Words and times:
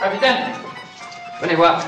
Capitaine 0.00 0.52
Venez 1.40 1.54
voir. 1.54 1.82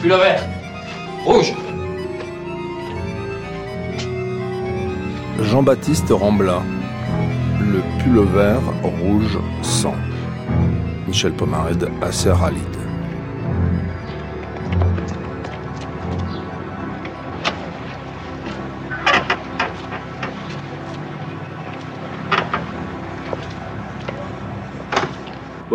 Pull 0.00 0.10
vert. 0.10 0.42
Rouge. 1.24 1.52
Jean-Baptiste 5.42 6.10
Rambla. 6.10 6.62
Le 7.60 7.82
pull 8.02 8.24
vert, 8.26 8.60
rouge, 8.82 9.38
sang. 9.62 9.94
Michel 11.06 11.32
Pomarède, 11.32 11.90
Asser 12.02 12.32
Halid. 12.32 12.75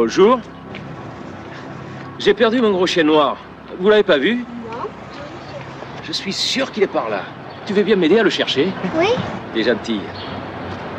Bonjour. 0.04 0.40
J'ai 2.18 2.34
perdu 2.34 2.60
mon 2.60 2.72
gros 2.72 2.88
chien 2.88 3.04
noir. 3.04 3.38
Vous 3.80 3.88
l'avez 3.88 4.02
pas 4.02 4.18
vu? 4.18 4.38
Non. 4.38 4.90
Je 6.04 6.12
suis 6.12 6.34
sûr 6.34 6.72
qu'il 6.72 6.82
est 6.82 6.88
par 6.88 7.08
là. 7.08 7.22
Tu 7.68 7.74
veux 7.74 7.84
bien 7.84 7.96
m'aider 7.96 8.18
à 8.18 8.24
le 8.24 8.32
chercher? 8.32 8.70
Oui 8.98 9.10
Les 9.54 9.62
gentil. 9.62 10.00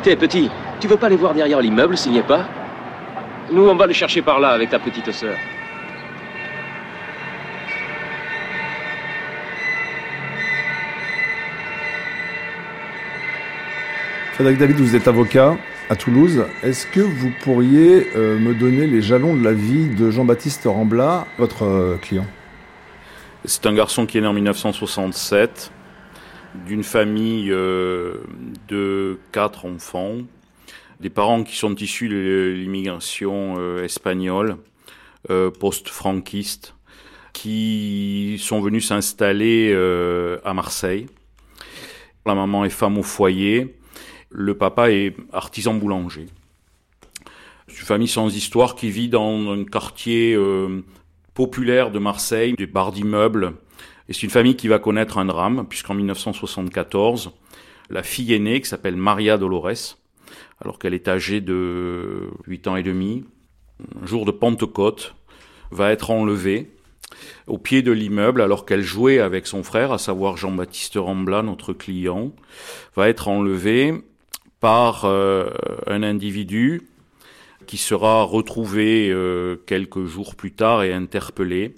T'es 0.03 0.15
petit, 0.15 0.49
tu 0.79 0.87
veux 0.87 0.95
pas 0.95 1.07
aller 1.07 1.17
voir 1.17 1.33
derrière 1.33 1.59
l'immeuble 1.59 1.97
s'il 1.97 2.13
n'y 2.13 2.19
est 2.19 2.23
pas? 2.23 2.45
Nous, 3.51 3.67
on 3.67 3.75
va 3.75 3.87
le 3.87 3.91
chercher 3.91 4.21
par 4.21 4.39
là 4.39 4.51
avec 4.51 4.69
ta 4.69 4.79
petite 4.79 5.11
sœur. 5.11 5.35
Frédéric 14.35 14.59
David, 14.59 14.77
vous 14.77 14.95
êtes 14.95 15.09
avocat 15.09 15.57
à 15.93 15.95
Toulouse. 15.95 16.43
Est-ce 16.63 16.87
que 16.87 17.01
vous 17.01 17.31
pourriez 17.43 18.07
euh, 18.15 18.39
me 18.39 18.55
donner 18.55 18.87
les 18.87 19.03
jalons 19.03 19.37
de 19.37 19.43
la 19.43 19.53
vie 19.53 19.89
de 19.89 20.09
Jean-Baptiste 20.09 20.63
Rambla, 20.65 21.27
votre 21.37 21.65
euh, 21.65 21.97
client? 21.97 22.25
C'est 23.45 23.67
un 23.67 23.75
garçon 23.75 24.07
qui 24.07 24.17
est 24.17 24.21
né 24.21 24.25
en 24.25 24.33
1967, 24.33 25.71
d'une 26.65 26.83
famille 26.83 27.51
euh, 27.51 28.23
de 28.69 29.19
quatre 29.31 29.67
enfants, 29.67 30.17
des 30.99 31.11
parents 31.11 31.43
qui 31.43 31.55
sont 31.55 31.75
issus 31.75 32.09
de 32.09 32.55
l'immigration 32.57 33.77
espagnole, 33.77 34.57
post-franquiste, 35.59 36.73
qui 37.33 38.37
sont 38.39 38.61
venus 38.61 38.87
s'installer 38.87 39.75
à 40.43 40.53
Marseille. 40.55 41.05
La 42.25 42.33
maman 42.33 42.65
est 42.65 42.71
femme 42.71 42.97
au 42.97 43.03
foyer, 43.03 43.75
le 44.33 44.57
papa 44.57 44.91
est 44.91 45.15
artisan 45.31 45.75
boulanger. 45.75 46.25
C'est 47.67 47.79
une 47.79 47.85
famille 47.85 48.07
sans 48.07 48.35
histoire 48.35 48.75
qui 48.75 48.89
vit 48.89 49.07
dans 49.07 49.51
un 49.51 49.63
quartier 49.63 50.33
euh, 50.33 50.83
populaire 51.33 51.91
de 51.91 51.99
Marseille, 51.99 52.53
des 52.57 52.65
bars 52.65 52.91
d'immeubles. 52.91 53.53
Et 54.09 54.13
c'est 54.13 54.23
une 54.23 54.31
famille 54.31 54.55
qui 54.55 54.67
va 54.67 54.79
connaître 54.79 55.17
un 55.19 55.25
drame, 55.25 55.65
puisqu'en 55.69 55.93
1974, 55.93 57.31
la 57.89 58.03
fille 58.03 58.33
aînée, 58.33 58.59
qui 58.59 58.67
s'appelle 58.67 58.97
Maria 58.97 59.37
Dolores, 59.37 59.97
alors 60.59 60.79
qu'elle 60.79 60.93
est 60.93 61.07
âgée 61.07 61.39
de 61.39 62.29
8 62.47 62.67
ans 62.67 62.75
et 62.75 62.83
demi, 62.83 63.23
un 64.01 64.05
jour 64.05 64.25
de 64.25 64.31
Pentecôte, 64.31 65.15
va 65.71 65.91
être 65.91 66.09
enlevée 66.09 66.71
au 67.47 67.57
pied 67.57 67.81
de 67.81 67.91
l'immeuble 67.91 68.41
alors 68.41 68.65
qu'elle 68.65 68.81
jouait 68.81 69.19
avec 69.19 69.45
son 69.45 69.63
frère, 69.63 69.91
à 69.91 69.97
savoir 69.99 70.37
Jean-Baptiste 70.37 70.95
Rambla, 70.97 71.43
notre 71.43 71.73
client, 71.73 72.31
va 72.95 73.09
être 73.09 73.27
enlevée 73.27 74.03
par 74.63 75.03
euh, 75.03 75.49
un 75.87 76.03
individu 76.03 76.83
qui 77.67 77.75
sera 77.75 78.23
retrouvé 78.23 79.09
euh, 79.11 79.57
quelques 79.65 80.05
jours 80.05 80.35
plus 80.35 80.53
tard 80.53 80.83
et 80.83 80.93
interpellé. 80.93 81.75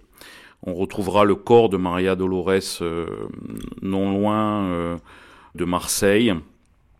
On 0.62 0.76
retrouvera 0.76 1.24
le 1.24 1.34
corps 1.34 1.70
de 1.70 1.78
Maria 1.78 2.16
Dolores 2.16 2.82
euh, 2.82 3.08
non 3.82 4.12
loin 4.12 5.00
de 5.56 5.66
Marseille, 5.66 6.36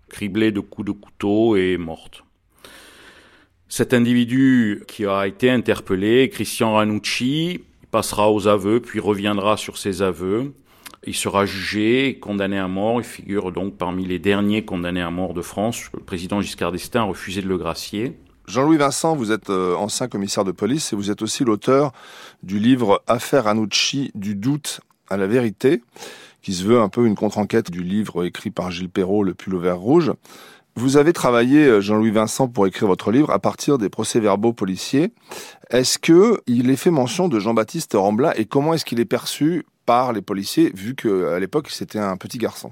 criblé 0.10 0.52
de 0.52 0.60
coups 0.60 0.88
de 0.88 0.92
couteau 0.92 1.56
et 1.56 1.78
morte. 1.78 2.24
Cet 3.70 3.94
individu 3.94 4.86
qui 4.88 5.06
a 5.06 5.28
été 5.28 5.52
interpellé, 5.52 6.30
Christian 6.30 6.74
Ranucci, 6.74 7.64
passera 7.92 8.32
aux 8.32 8.48
aveux, 8.48 8.80
puis 8.80 9.00
reviendra 9.00 9.56
sur 9.56 9.78
ses 9.78 10.02
aveux. 10.02 10.52
Il 11.08 11.16
sera 11.16 11.46
jugé 11.46 12.18
condamné 12.20 12.58
à 12.58 12.68
mort. 12.68 13.00
Il 13.00 13.06
figure 13.06 13.52
donc 13.52 13.78
parmi 13.78 14.06
les 14.06 14.20
derniers 14.20 14.66
condamnés 14.66 15.02
à 15.02 15.12
mort 15.12 15.34
de 15.34 15.42
France. 15.42 15.90
Le 15.94 16.00
président 16.00 16.42
Giscard 16.42 16.72
d'Estaing 16.72 17.02
a 17.02 17.04
refusé 17.04 17.42
de 17.42 17.48
le 17.48 17.58
gracier. 17.58 18.18
Jean-Louis 18.48 18.78
Vincent, 18.78 19.16
vous 19.16 19.32
êtes 19.32 19.50
euh, 19.50 19.76
ancien 19.76 20.08
commissaire 20.08 20.44
de 20.44 20.52
police 20.52 20.94
et 20.94 20.96
vous 20.96 21.10
êtes 21.10 21.22
aussi 21.22 21.44
l'auteur 21.44 21.94
du 22.44 22.60
livre 22.60 23.02
Affaire 23.08 23.46
Ranucci 23.46 24.12
du 24.14 24.36
doute 24.36 24.82
à 25.10 25.18
la 25.18 25.26
vérité, 25.26 25.82
qui 26.42 26.54
se 26.54 26.64
veut 26.64 26.80
un 26.80 26.90
peu 26.90 27.06
une 27.08 27.16
contre-enquête 27.16 27.72
du 27.72 27.84
livre 27.84 28.24
écrit 28.24 28.52
par 28.52 28.70
Gilles 28.70 28.90
Perrault, 28.90 29.24
Le 29.24 29.34
pull 29.34 29.56
au 29.56 29.60
vert 29.60 29.80
rouge. 29.80 30.12
Vous 30.76 30.98
avez 30.98 31.14
travaillé, 31.14 31.66
euh, 31.66 31.82
Jean-Louis 31.82 32.12
Vincent, 32.12 32.48
pour 32.48 32.68
écrire 32.68 32.88
votre 32.88 33.12
livre 33.12 33.32
à 33.32 33.40
partir 33.40 33.78
des 33.78 33.90
procès-verbaux 33.90 34.54
policiers. 34.54 35.12
Est-ce 35.70 35.98
que 35.98 36.42
il 36.46 36.70
est 36.70 36.76
fait 36.76 36.92
mention 36.92 37.28
de 37.28 37.40
Jean-Baptiste 37.40 37.94
Rambla 37.96 38.38
et 38.38 38.46
comment 38.46 38.74
est-ce 38.74 38.86
qu'il 38.86 39.00
est 39.00 39.06
perçu 39.06 39.66
par 39.86 40.14
les 40.14 40.22
policiers, 40.22 40.70
vu 40.76 40.96
qu'à 40.96 41.40
l'époque 41.40 41.68
c'était 41.70 42.00
un 42.00 42.18
petit 42.18 42.38
garçon 42.38 42.70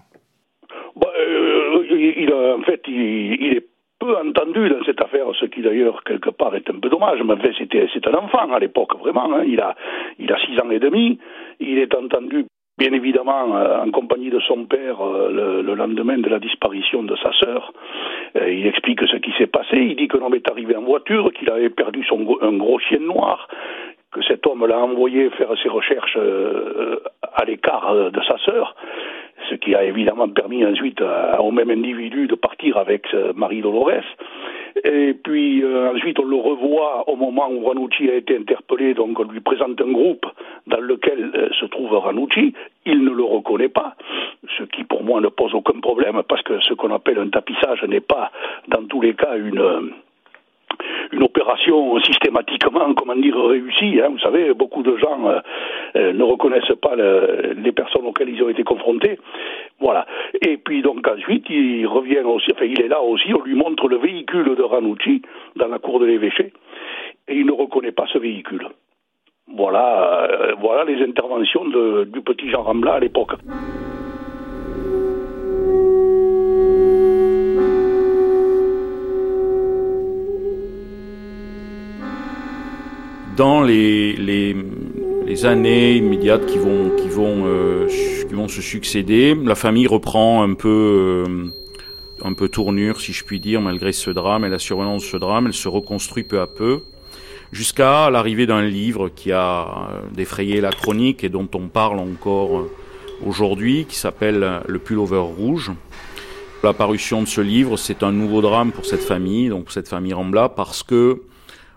Bah, 0.96 1.08
euh, 1.18 1.86
il, 1.92 2.32
en 2.34 2.62
fait, 2.64 2.82
il, 2.88 3.54
est 3.58 3.66
peu 4.00 4.18
entendu 4.18 4.68
dans 4.70 4.84
cette 4.86 5.02
affaire, 5.02 5.28
ce 5.40 5.46
qui 5.46 5.62
d'ailleurs 5.62 6.04
quelque 6.04 6.30
part 6.30 6.56
est 6.56 6.70
un 6.70 6.80
peu 6.80 6.90
dommage. 6.90 7.20
Mais 7.24 7.34
enfin, 7.34 7.50
c'était 7.58 7.88
c'est 7.94 8.06
un 8.08 8.14
enfant 8.16 8.52
à 8.52 8.60
l'époque 8.60 8.98
vraiment. 9.00 9.34
hein. 9.34 9.44
Il 9.48 9.60
a 9.62 9.76
il 10.20 10.32
a 10.32 10.38
six 10.46 10.60
ans 10.60 10.70
et 10.72 10.80
demi. 10.80 11.20
Il 11.60 11.78
est 11.78 11.94
entendu. 11.96 12.46
Bien 12.80 12.92
évidemment, 12.92 13.56
euh, 13.56 13.84
en 13.86 13.92
compagnie 13.92 14.32
de 14.32 14.40
son 14.40 14.66
père, 14.66 15.00
euh, 15.00 15.30
le, 15.32 15.62
le 15.62 15.76
lendemain 15.76 16.18
de 16.18 16.28
la 16.28 16.40
disparition 16.40 17.04
de 17.04 17.16
sa 17.18 17.32
sœur, 17.34 17.72
il 18.36 18.66
explique 18.66 19.00
ce 19.08 19.18
qui 19.18 19.32
s'est 19.38 19.46
passé. 19.46 19.78
Il 19.78 19.96
dit 19.96 20.08
que 20.08 20.18
l'homme 20.18 20.34
est 20.34 20.50
arrivé 20.50 20.76
en 20.76 20.82
voiture, 20.82 21.32
qu'il 21.34 21.52
avait 21.52 21.70
perdu 21.70 22.04
son 22.10 22.20
un 22.42 22.54
gros 22.58 22.80
chien 22.80 22.98
noir, 22.98 23.48
que 24.14 24.22
cet 24.24 24.46
homme 24.48 24.66
l'a 24.66 24.80
envoyé 24.80 25.30
faire 25.32 25.50
ses 25.62 25.70
recherches 25.70 26.18
euh, 26.18 27.00
à 27.36 27.46
l'écart 27.46 27.92
euh, 27.92 28.10
de 28.10 28.22
sa 28.22 28.38
sœur, 28.40 28.76
ce 29.50 29.56
qui 29.56 29.76
a 29.76 29.84
évidemment 29.84 30.30
permis 30.30 30.66
ensuite 30.66 31.02
à- 31.02 31.42
au 31.42 31.52
même 31.52 31.70
individu 31.72 32.28
de 32.28 32.36
partir 32.36 32.78
avec 32.78 33.06
euh, 33.14 33.34
Marie 33.36 33.62
Dolores. 33.62 34.04
Et 34.84 35.14
puis 35.14 35.64
euh, 35.64 35.92
ensuite 35.94 36.20
on 36.20 36.26
le 36.26 36.36
revoit 36.36 37.08
au 37.08 37.16
moment 37.16 37.48
où 37.52 37.64
Ranucci 37.66 38.10
a 38.10 38.16
été 38.16 38.38
interpellé, 38.38 38.94
donc 38.94 39.20
on 39.20 39.24
lui 39.24 39.40
présente 39.40 39.80
un 39.82 39.92
groupe 39.92 40.26
dans 40.68 40.80
lequel 40.80 41.32
euh, 41.36 41.50
se 41.60 41.66
trouve 41.66 41.94
Ranucci, 41.96 42.54
il 42.86 43.04
ne 43.04 43.12
le 43.12 43.24
reconnaît 43.24 43.70
pas, 43.70 43.96
ce 44.58 44.64
qui 44.64 44.84
pour 44.84 45.04
moi 45.04 45.22
ne 45.22 45.28
pose 45.28 45.54
aucun 45.54 45.80
problème 45.80 46.22
parce 46.28 46.42
que 46.44 46.60
ce 46.62 46.74
qu'on 46.74 46.94
appelle 46.94 47.20
un 47.20 47.30
tapissage 47.30 47.84
n'est 47.84 48.00
pas 48.02 48.32
dans 48.68 48.84
tous 48.86 49.02
les 49.02 49.14
cas 49.14 49.36
une 49.38 49.60
euh, 49.60 49.82
une 51.12 51.24
opération 51.24 52.00
systématiquement, 52.02 52.94
réussie. 53.48 54.00
Hein. 54.02 54.10
Vous 54.12 54.20
savez, 54.20 54.54
beaucoup 54.54 54.84
de 54.84 54.96
gens 54.98 55.28
euh, 55.30 55.40
euh, 55.96 56.14
ne 56.14 56.24
reconnaissent 56.24 56.76
pas 56.82 56.96
le- 56.96 57.54
les 57.58 57.72
personnes 57.72 58.06
auxquelles 58.06 58.30
ils 58.30 58.42
ont 58.44 58.50
été 58.50 58.64
confrontés. 58.64 59.20
Voilà. 59.80 60.06
Et 60.42 60.58
puis 60.58 60.82
donc 60.82 61.08
ensuite, 61.08 61.46
il 61.50 61.86
revient 61.88 62.20
aussi, 62.26 62.52
enfin 62.54 62.66
il 62.66 62.82
est 62.82 62.88
là 62.88 63.02
aussi, 63.02 63.34
on 63.34 63.44
lui 63.44 63.56
montre 63.56 63.88
le 63.88 63.98
véhicule 63.98 64.56
de 64.56 64.64
Ranucci 64.64 65.22
dans 65.56 65.68
la 65.68 65.80
cour 65.80 66.00
de 66.00 66.06
l'évêché, 66.06 66.54
et 67.28 67.36
il 67.36 67.46
ne 67.46 67.52
reconnaît 67.52 67.92
pas 67.92 68.06
ce 68.12 68.18
véhicule. 68.18 68.68
Voilà, 69.56 70.24
euh, 70.32 70.54
voilà 70.60 70.84
les 70.86 71.04
interventions 71.04 71.66
du 71.66 72.22
petit 72.22 72.50
Jean 72.50 72.64
Rambla 72.64 72.94
à 72.94 73.00
l'époque. 73.00 73.34
Dans 83.36 83.64
les, 83.64 84.16
années 85.46 85.96
immédiates 85.96 86.44
euh, 86.44 87.88
qui 88.28 88.34
vont 88.34 88.48
se 88.48 88.62
succéder, 88.62 89.36
la 89.36 89.56
famille 89.56 89.88
reprend 89.88 90.44
un 90.44 90.54
peu, 90.54 91.26
euh, 91.28 91.46
un 92.24 92.34
peu 92.34 92.50
tournure, 92.50 93.02
si 93.02 93.14
je 93.14 93.24
puis 93.24 93.40
dire, 93.40 93.62
malgré 93.62 93.92
ce 93.92 94.12
drame 94.12 94.46
et 94.46 94.50
la 94.50 94.60
survenance 94.60 95.04
de 95.04 95.08
ce 95.08 95.18
drame. 95.18 95.48
Elle 95.48 95.54
se 95.54 95.68
reconstruit 95.68 96.24
peu 96.24 96.42
à 96.42 96.48
peu, 96.48 96.82
jusqu'à 97.52 98.10
l'arrivée 98.10 98.46
d'un 98.46 98.62
livre 98.62 99.10
qui 99.10 99.32
a 99.32 99.90
euh, 99.92 100.02
défrayé 100.14 100.62
la 100.62 100.72
chronique 100.72 101.24
et 101.24 101.30
dont 101.30 101.50
on 101.56 101.68
parle 101.68 102.00
encore 102.00 102.68
aujourd'hui, 103.26 103.86
qui 103.86 103.96
s'appelle 103.96 104.62
Le 104.68 104.80
pullover 104.80 105.18
rouge. 105.18 105.72
La 106.64 106.74
parution 106.74 107.22
de 107.22 107.28
ce 107.28 107.42
livre, 107.42 107.78
c'est 107.78 108.04
un 108.04 108.12
nouveau 108.12 108.42
drame 108.42 108.72
pour 108.72 108.86
cette 108.86 109.04
famille, 109.04 109.50
donc 109.50 109.66
pour 109.66 109.74
cette 109.74 109.90
famille 109.90 110.14
Rambla, 110.14 110.50
parce 110.50 110.82
que 110.82 111.22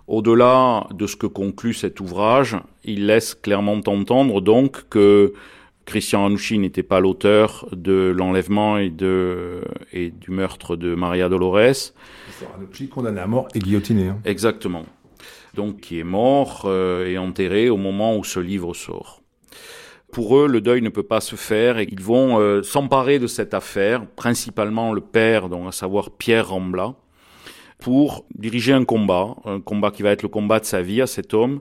au-delà 0.08 0.86
de 0.94 1.06
ce 1.06 1.16
que 1.16 1.26
conclut 1.26 1.74
cet 1.74 2.00
ouvrage, 2.00 2.56
il 2.84 3.06
laisse 3.06 3.34
clairement 3.34 3.80
entendre 3.86 4.40
donc 4.40 4.88
que 4.88 5.32
Christian 5.84 6.26
Anouchi 6.26 6.58
n'était 6.58 6.82
pas 6.82 7.00
l'auteur 7.00 7.66
de 7.72 8.12
l'enlèvement 8.16 8.76
et, 8.76 8.90
de, 8.90 9.62
et 9.92 10.10
du 10.10 10.30
meurtre 10.30 10.76
de 10.76 10.94
Maria 10.94 11.28
Dolores. 11.28 11.92
Anouchi 12.56 12.88
condamné 12.88 13.20
à 13.20 13.26
mort 13.26 13.48
et 13.54 13.60
guillotiné. 13.60 14.08
Hein. 14.08 14.18
Exactement. 14.24 14.84
Donc 15.54 15.80
qui 15.80 15.98
est 15.98 16.04
mort 16.04 16.62
euh, 16.66 17.06
et 17.06 17.18
enterré 17.18 17.70
au 17.70 17.76
moment 17.76 18.16
où 18.16 18.24
ce 18.24 18.40
livre 18.40 18.74
sort. 18.74 19.22
Pour 20.12 20.38
eux, 20.38 20.48
le 20.48 20.60
deuil 20.60 20.82
ne 20.82 20.88
peut 20.88 21.02
pas 21.02 21.20
se 21.20 21.36
faire 21.36 21.78
et 21.78 21.88
ils 21.90 22.00
vont 22.00 22.40
euh, 22.40 22.62
s'emparer 22.62 23.18
de 23.18 23.26
cette 23.26 23.54
affaire, 23.54 24.06
principalement 24.06 24.92
le 24.92 25.00
père, 25.00 25.48
donc 25.48 25.68
à 25.68 25.72
savoir 25.72 26.10
Pierre 26.10 26.48
Rambla, 26.48 26.94
pour 27.86 28.24
diriger 28.34 28.72
un 28.72 28.84
combat, 28.84 29.36
un 29.44 29.60
combat 29.60 29.92
qui 29.92 30.02
va 30.02 30.10
être 30.10 30.24
le 30.24 30.28
combat 30.28 30.58
de 30.58 30.64
sa 30.64 30.82
vie 30.82 31.00
à 31.00 31.06
cet 31.06 31.34
homme, 31.34 31.60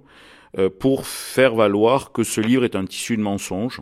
euh, 0.58 0.72
pour 0.72 1.06
faire 1.06 1.54
valoir 1.54 2.12
que 2.14 2.24
ce 2.24 2.42
livre 2.42 2.64
est 2.64 2.76
un 2.76 2.84
tissu 2.86 3.16
de 3.16 3.22
mensonges. 3.22 3.82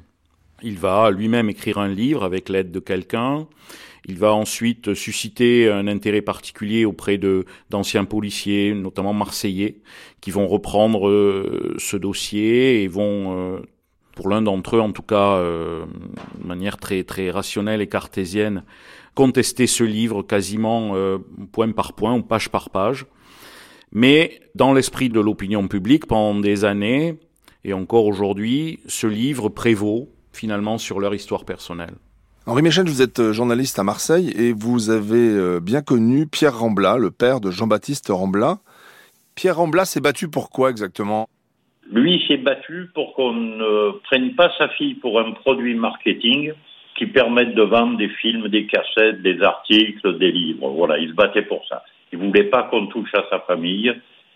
Il 0.61 0.77
va 0.77 1.09
lui-même 1.09 1.49
écrire 1.49 1.77
un 1.77 1.87
livre 1.87 2.21
avec 2.25 2.49
l'aide 2.49 2.69
de 2.69 2.81
quelqu'un. 2.81 3.47
Il 4.09 4.17
va 4.19 4.33
ensuite 4.33 4.93
susciter 4.93 5.71
un 5.71 5.87
intérêt 5.87 6.21
particulier 6.21 6.83
auprès 6.83 7.17
de 7.17 7.45
d'anciens 7.69 8.03
policiers, 8.03 8.73
notamment 8.73 9.13
marseillais, 9.13 9.77
qui 10.19 10.29
vont 10.29 10.47
reprendre 10.49 11.07
euh, 11.07 11.75
ce 11.77 11.95
dossier 11.95 12.83
et 12.83 12.89
vont, 12.89 13.37
euh, 13.37 13.59
pour 14.15 14.27
l'un 14.27 14.41
d'entre 14.41 14.75
eux 14.75 14.81
en 14.81 14.91
tout 14.91 15.01
cas, 15.01 15.41
de 15.41 16.45
manière 16.45 16.75
très 16.75 17.05
très 17.05 17.31
rationnelle 17.31 17.79
et 17.79 17.87
cartésienne, 17.87 18.65
contester 19.15 19.67
ce 19.67 19.83
livre 19.83 20.23
quasiment 20.23 20.95
point 21.51 21.71
par 21.71 21.93
point 21.93 22.15
ou 22.15 22.23
page 22.23 22.49
par 22.49 22.69
page. 22.69 23.05
Mais 23.91 24.39
dans 24.55 24.73
l'esprit 24.73 25.09
de 25.09 25.19
l'opinion 25.19 25.67
publique, 25.67 26.07
pendant 26.07 26.39
des 26.39 26.65
années, 26.65 27.19
et 27.63 27.73
encore 27.73 28.05
aujourd'hui, 28.05 28.79
ce 28.87 29.07
livre 29.07 29.49
prévaut 29.49 30.09
finalement 30.33 30.77
sur 30.77 30.99
leur 30.99 31.13
histoire 31.13 31.45
personnelle. 31.45 31.93
Henri 32.45 32.61
Michel, 32.61 32.87
vous 32.87 33.01
êtes 33.01 33.19
euh, 33.19 33.31
journaliste 33.31 33.79
à 33.79 33.83
Marseille 33.83 34.33
et 34.35 34.51
vous 34.51 34.89
avez 34.89 35.15
euh, 35.15 35.59
bien 35.61 35.81
connu 35.81 36.27
Pierre 36.27 36.59
Rambla, 36.59 36.97
le 36.97 37.09
père 37.09 37.39
de 37.39 37.51
Jean-Baptiste 37.51 38.09
Rambla. 38.09 38.57
Pierre 39.35 39.57
Rambla 39.57 39.85
s'est 39.85 40.01
battu 40.01 40.27
pour 40.27 40.49
quoi 40.49 40.69
exactement? 40.69 41.29
Lui 41.89 42.21
s'est 42.27 42.37
battu 42.37 42.89
pour 42.93 43.13
qu'on 43.13 43.33
ne 43.33 43.91
prenne 44.03 44.35
pas 44.35 44.51
sa 44.57 44.67
fille 44.69 44.95
pour 44.95 45.19
un 45.19 45.31
produit 45.31 45.75
marketing 45.75 46.51
qui 46.95 47.07
permette 47.07 47.55
de 47.55 47.63
vendre 47.63 47.97
des 47.97 48.09
films, 48.09 48.47
des 48.47 48.65
cassettes, 48.65 49.21
des 49.21 49.41
articles, 49.41 50.17
des 50.17 50.31
livres. 50.31 50.69
Voilà, 50.69 50.97
il 50.97 51.09
se 51.09 51.13
battait 51.13 51.43
pour 51.43 51.65
ça. 51.67 51.83
Il 52.11 52.19
voulait 52.19 52.45
pas 52.45 52.63
qu'on 52.63 52.87
touche 52.87 53.13
à 53.13 53.25
sa 53.29 53.39
famille. 53.39 53.93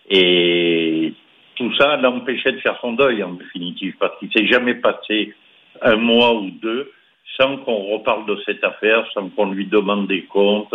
Et 0.09 1.13
tout 1.56 1.74
ça 1.75 1.98
l'empêchait 1.98 2.54
de 2.54 2.59
faire 2.59 2.77
son 2.81 2.94
deuil, 2.94 3.24
en 3.24 3.33
définitive, 3.33 3.95
parce 4.00 4.18
qu'il 4.19 4.31
s'est 4.31 4.48
jamais 4.48 4.75
passé 4.75 5.33
un 5.81 5.95
mois 5.95 6.33
ou 6.33 6.50
deux 6.50 6.92
sans 7.39 7.57
qu'on 7.57 7.94
reparle 7.94 8.25
de 8.25 8.42
cette 8.45 8.63
affaire, 8.63 9.06
sans 9.13 9.30
qu'on 9.30 9.51
lui 9.51 9.68
demande 9.68 10.07
des 10.07 10.24
comptes, 10.24 10.74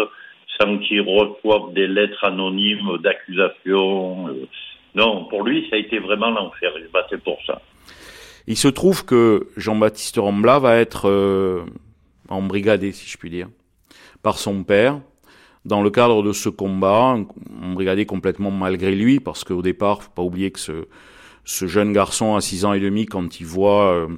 sans 0.61 0.79
qu'il 0.79 1.01
reçoive 1.01 1.73
des 1.73 1.89
lettres 1.89 2.25
anonymes 2.25 2.99
d'accusation. 2.99 4.29
Non, 4.95 5.25
pour 5.25 5.43
lui, 5.43 5.67
ça 5.71 5.77
a 5.77 5.79
été 5.79 5.99
vraiment 5.99 6.31
l'enfer. 6.31 6.73
Il 6.77 6.85
se 6.85 6.91
battait 6.91 7.19
pour 7.19 7.39
ça. 7.47 7.61
Il 8.47 8.57
se 8.57 8.69
trouve 8.69 9.05
que 9.05 9.49
Jean-Baptiste 9.57 10.17
Rambla 10.17 10.59
va 10.59 10.77
être 10.77 11.09
euh, 11.09 11.65
embrigadé, 12.29 12.93
si 12.93 13.09
je 13.09 13.17
puis 13.17 13.31
dire, 13.31 13.49
par 14.23 14.39
son 14.39 14.65
père, 14.65 15.01
dans 15.65 15.83
le 15.83 15.91
cadre 15.91 16.23
de 16.23 16.33
ce 16.33 16.49
combat, 16.49 17.17
embrigadé 17.63 18.05
complètement 18.05 18.51
malgré 18.51 18.95
lui, 18.95 19.21
parce 19.21 19.45
qu'au 19.45 19.63
départ, 19.63 20.03
faut 20.03 20.11
pas 20.11 20.23
oublier 20.23 20.51
que 20.51 20.59
ce, 20.59 20.87
jeune 21.45 21.93
garçon 21.93 22.35
à 22.35 22.41
6 22.41 22.65
ans 22.65 22.73
et 22.73 22.81
demi, 22.81 23.07
quand 23.07 23.41
il 23.41 23.47
voit 23.47 23.93
euh, 23.93 24.09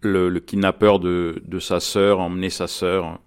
le, 0.00 0.28
le, 0.30 0.40
kidnappeur 0.40 0.98
de, 0.98 1.42
de 1.44 1.58
sa 1.58 1.80
sœur 1.80 2.20
emmener 2.20 2.48
sa 2.50 2.66
sœur, 2.66 3.18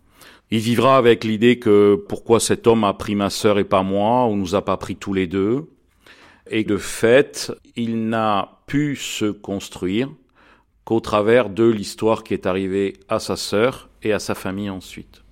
il 0.52 0.60
vivra 0.60 0.98
avec 0.98 1.24
l'idée 1.24 1.60
que 1.60 1.96
pourquoi 2.08 2.40
cet 2.40 2.68
homme 2.68 2.84
a 2.84 2.94
pris 2.94 3.16
ma 3.16 3.30
sœur 3.30 3.60
et 3.60 3.64
pas 3.64 3.84
moi, 3.84 4.28
ou 4.28 4.36
nous 4.36 4.56
a 4.56 4.64
pas 4.64 4.78
pris 4.78 4.96
tous 4.96 5.14
les 5.14 5.28
deux. 5.28 5.68
Et 6.50 6.64
de 6.64 6.78
fait, 6.78 7.52
il 7.76 8.10
n'a 8.10 8.50
pu 8.68 8.96
se 8.96 9.26
construire 9.26 10.10
qu'au 10.86 11.00
travers 11.00 11.50
de 11.50 11.70
l'histoire 11.70 12.24
qui 12.24 12.34
est 12.34 12.46
arrivée 12.46 12.94
à 13.10 13.20
sa 13.20 13.36
sœur 13.36 13.90
et 14.04 14.14
à 14.14 14.20
sa 14.20 14.36
famille 14.36 14.70
ensuite 14.70 15.26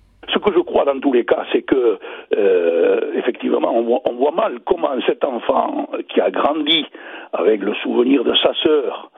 dans 0.84 1.00
tous 1.00 1.12
les 1.12 1.24
cas, 1.24 1.44
c'est 1.52 1.62
que 1.62 1.98
euh, 2.36 3.12
effectivement, 3.14 3.74
on 3.74 3.82
voit, 3.82 4.00
on 4.04 4.14
voit, 4.14 4.32
mal 4.32 4.58
comment 4.64 4.90
cet 5.06 5.24
enfant 5.24 5.88
qui 6.08 6.20
a 6.20 6.30
grandi 6.30 6.84
avec 7.32 7.60
le 7.60 7.74
souvenir 7.74 8.24
de 8.24 8.34
sa 8.36 8.52
sœur, 8.62 9.10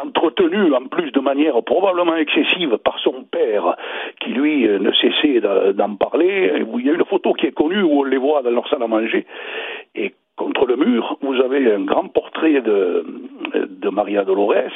entretenu 0.00 0.74
en 0.74 0.86
plus 0.86 1.10
de 1.10 1.20
manière 1.20 1.62
probablement 1.62 2.16
excessive 2.16 2.78
par 2.78 2.98
son 3.00 3.24
père, 3.30 3.76
qui 4.20 4.30
lui 4.30 4.68
ne 4.68 4.92
cessait 4.92 5.40
d'en 5.74 5.96
parler. 5.96 6.52
Il 6.74 6.86
y 6.86 6.90
a 6.90 6.94
une 6.94 7.04
photo 7.04 7.32
qui 7.32 7.46
est 7.46 7.52
connue 7.52 7.82
où 7.82 8.00
on 8.00 8.04
les 8.04 8.18
voit 8.18 8.42
dans 8.42 8.50
leur 8.50 8.68
salle 8.68 8.82
à 8.82 8.86
manger. 8.86 9.26
Et 9.94 10.12
contre 10.36 10.66
le 10.66 10.76
mur, 10.76 11.16
vous 11.22 11.34
avez 11.40 11.72
un 11.72 11.80
grand 11.80 12.08
portrait 12.08 12.60
de, 12.60 13.04
Maria 13.90 14.24
Dolores, 14.24 14.72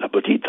la 0.00 0.08
petite, 0.08 0.46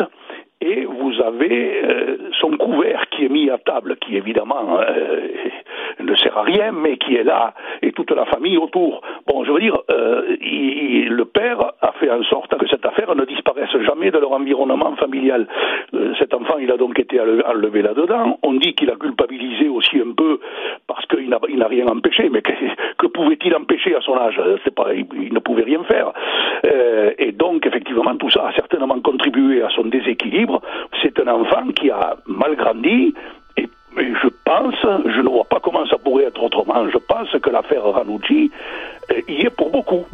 et 0.60 0.84
vous 0.84 1.20
avez 1.22 1.82
euh, 1.82 2.16
son 2.40 2.56
couvert 2.58 3.08
qui 3.10 3.24
est 3.24 3.28
mis 3.28 3.48
à 3.48 3.56
table, 3.56 3.96
qui 3.96 4.16
évidemment 4.16 4.78
euh, 4.78 5.28
ne 5.98 6.14
sert 6.16 6.36
à 6.36 6.42
rien, 6.42 6.72
mais 6.72 6.96
qui 6.96 7.16
est 7.16 7.24
là, 7.24 7.54
et 7.82 7.92
toute 7.92 8.10
la 8.10 8.24
famille 8.26 8.56
autour. 8.56 9.02
Bon, 9.26 9.44
je 9.44 9.52
veux 9.52 9.60
dire, 9.60 9.76
euh, 9.90 10.36
il, 10.40 11.08
le 11.08 11.24
père 11.24 11.72
a 11.80 11.92
fait 11.92 12.10
en 12.10 12.22
sorte 12.24 12.56
que 12.56 12.68
cette 12.68 12.84
affaire 12.86 13.14
ne 13.14 13.24
disparaisse 13.24 13.76
jamais 13.86 14.10
de 14.10 14.18
leur 14.18 14.32
environnement 14.32 14.94
familial. 14.96 15.46
cet 16.18 16.34
enfant, 16.34 16.58
il 16.58 16.70
a 16.70 16.76
donc 16.76 16.98
été 16.98 17.20
enlevé 17.20 17.82
là-dedans. 17.82 18.38
On 18.42 18.54
dit 18.54 18.74
qu'il 18.74 18.90
a 18.90 18.96
culpabilisé 18.96 19.68
aussi 19.68 19.98
un 19.98 20.12
peu 20.16 20.40
parce 20.86 21.06
qu'il 21.06 21.28
n'a 21.28 21.66
rien 21.66 21.86
empêché, 21.86 22.28
mais 22.30 22.42
que, 22.42 22.52
que 22.98 23.06
pouvait-il 23.06 23.54
empêcher 23.54 23.94
à 23.94 24.00
son 24.00 24.16
âge? 24.16 24.40
Pas, 24.76 24.94
il, 24.94 25.06
il, 25.20 25.34
ne 25.34 25.40
pouvait 25.40 25.64
rien 25.64 25.82
faire. 25.84 26.12
et 27.18 27.32
donc, 27.32 27.66
effectivement, 27.66 28.14
tout 28.16 28.30
ça 28.30 28.46
a 28.46 28.52
certainement 28.52 29.00
contribué 29.00 29.62
à 29.62 29.68
son 29.70 29.84
déséquilibre 29.84 30.60
c'est 31.02 31.18
un 31.20 31.28
enfant 31.28 31.66
qui 31.74 31.90
a 31.90 32.16
mal 32.26 32.56
grandi. 32.56 33.14
Et, 33.98 34.12
je 34.22 34.28
pense, 34.44 34.74
je 34.82 35.20
ne 35.20 35.28
vois 35.28 35.44
pas 35.44 35.60
comment 35.62 35.86
ça 35.86 35.98
pourrait 35.98 36.24
être 36.24 36.42
autrement. 36.42 36.88
Je 36.88 36.98
pense 36.98 37.30
que 37.30 37.50
l'affaire 37.50 37.84
Ranucci 37.84 38.50
euh, 39.10 39.20
y 39.28 39.46
est 39.46 39.50
pour 39.50 39.70
beaucoup. 39.70 40.06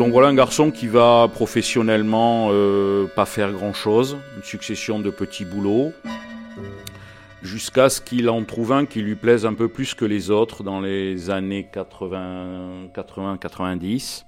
Donc 0.00 0.12
voilà 0.12 0.28
un 0.28 0.34
garçon 0.34 0.70
qui 0.70 0.86
va 0.86 1.28
professionnellement 1.30 2.48
euh, 2.52 3.04
pas 3.14 3.26
faire 3.26 3.52
grand 3.52 3.74
chose, 3.74 4.16
une 4.34 4.42
succession 4.42 4.98
de 4.98 5.10
petits 5.10 5.44
boulots, 5.44 5.92
jusqu'à 7.42 7.88
ce 7.88 8.00
qu'il 8.00 8.28
en 8.28 8.42
trouve 8.44 8.72
un 8.72 8.86
qui 8.86 9.02
lui 9.02 9.14
plaise 9.14 9.46
un 9.46 9.54
peu 9.54 9.68
plus 9.68 9.94
que 9.94 10.04
les 10.04 10.30
autres 10.30 10.62
dans 10.62 10.80
les 10.80 11.30
années 11.30 11.68
80-90. 11.72 14.24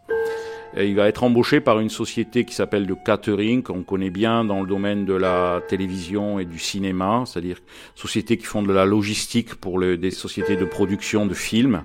Et 0.74 0.88
il 0.88 0.96
va 0.96 1.06
être 1.08 1.22
embauché 1.22 1.60
par 1.60 1.80
une 1.80 1.90
société 1.90 2.46
qui 2.46 2.54
s'appelle 2.54 2.86
de 2.86 2.94
catering, 2.94 3.62
qu'on 3.62 3.82
connaît 3.82 4.08
bien 4.08 4.42
dans 4.42 4.62
le 4.62 4.66
domaine 4.66 5.04
de 5.04 5.12
la 5.12 5.60
télévision 5.68 6.38
et 6.38 6.46
du 6.46 6.58
cinéma, 6.58 7.24
c'est-à-dire 7.26 7.58
sociétés 7.94 8.38
qui 8.38 8.46
font 8.46 8.62
de 8.62 8.72
la 8.72 8.86
logistique 8.86 9.56
pour 9.56 9.80
des 9.80 10.10
sociétés 10.10 10.56
de 10.56 10.64
production 10.64 11.26
de 11.26 11.34
films 11.34 11.82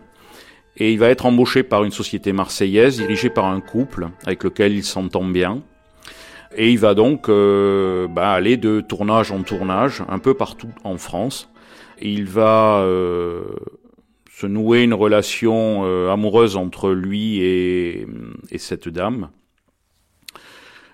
et 0.77 0.93
il 0.93 0.99
va 0.99 1.09
être 1.09 1.25
embauché 1.25 1.63
par 1.63 1.83
une 1.83 1.91
société 1.91 2.33
marseillaise 2.33 2.97
dirigée 2.97 3.29
par 3.29 3.45
un 3.45 3.61
couple 3.61 4.09
avec 4.25 4.43
lequel 4.43 4.73
il 4.73 4.83
s'entend 4.83 5.25
bien. 5.25 5.63
Et 6.55 6.71
il 6.71 6.79
va 6.79 6.93
donc 6.93 7.29
euh, 7.29 8.07
bah, 8.07 8.31
aller 8.31 8.57
de 8.57 8.81
tournage 8.81 9.31
en 9.31 9.43
tournage 9.43 10.03
un 10.07 10.19
peu 10.19 10.33
partout 10.33 10.71
en 10.83 10.97
France. 10.97 11.49
Il 12.01 12.25
va 12.25 12.79
euh, 12.79 13.43
se 14.31 14.47
nouer 14.47 14.83
une 14.83 14.93
relation 14.93 15.81
euh, 15.85 16.11
amoureuse 16.11 16.55
entre 16.55 16.91
lui 16.91 17.39
et, 17.41 18.07
et 18.51 18.57
cette 18.57 18.87
dame 18.87 19.29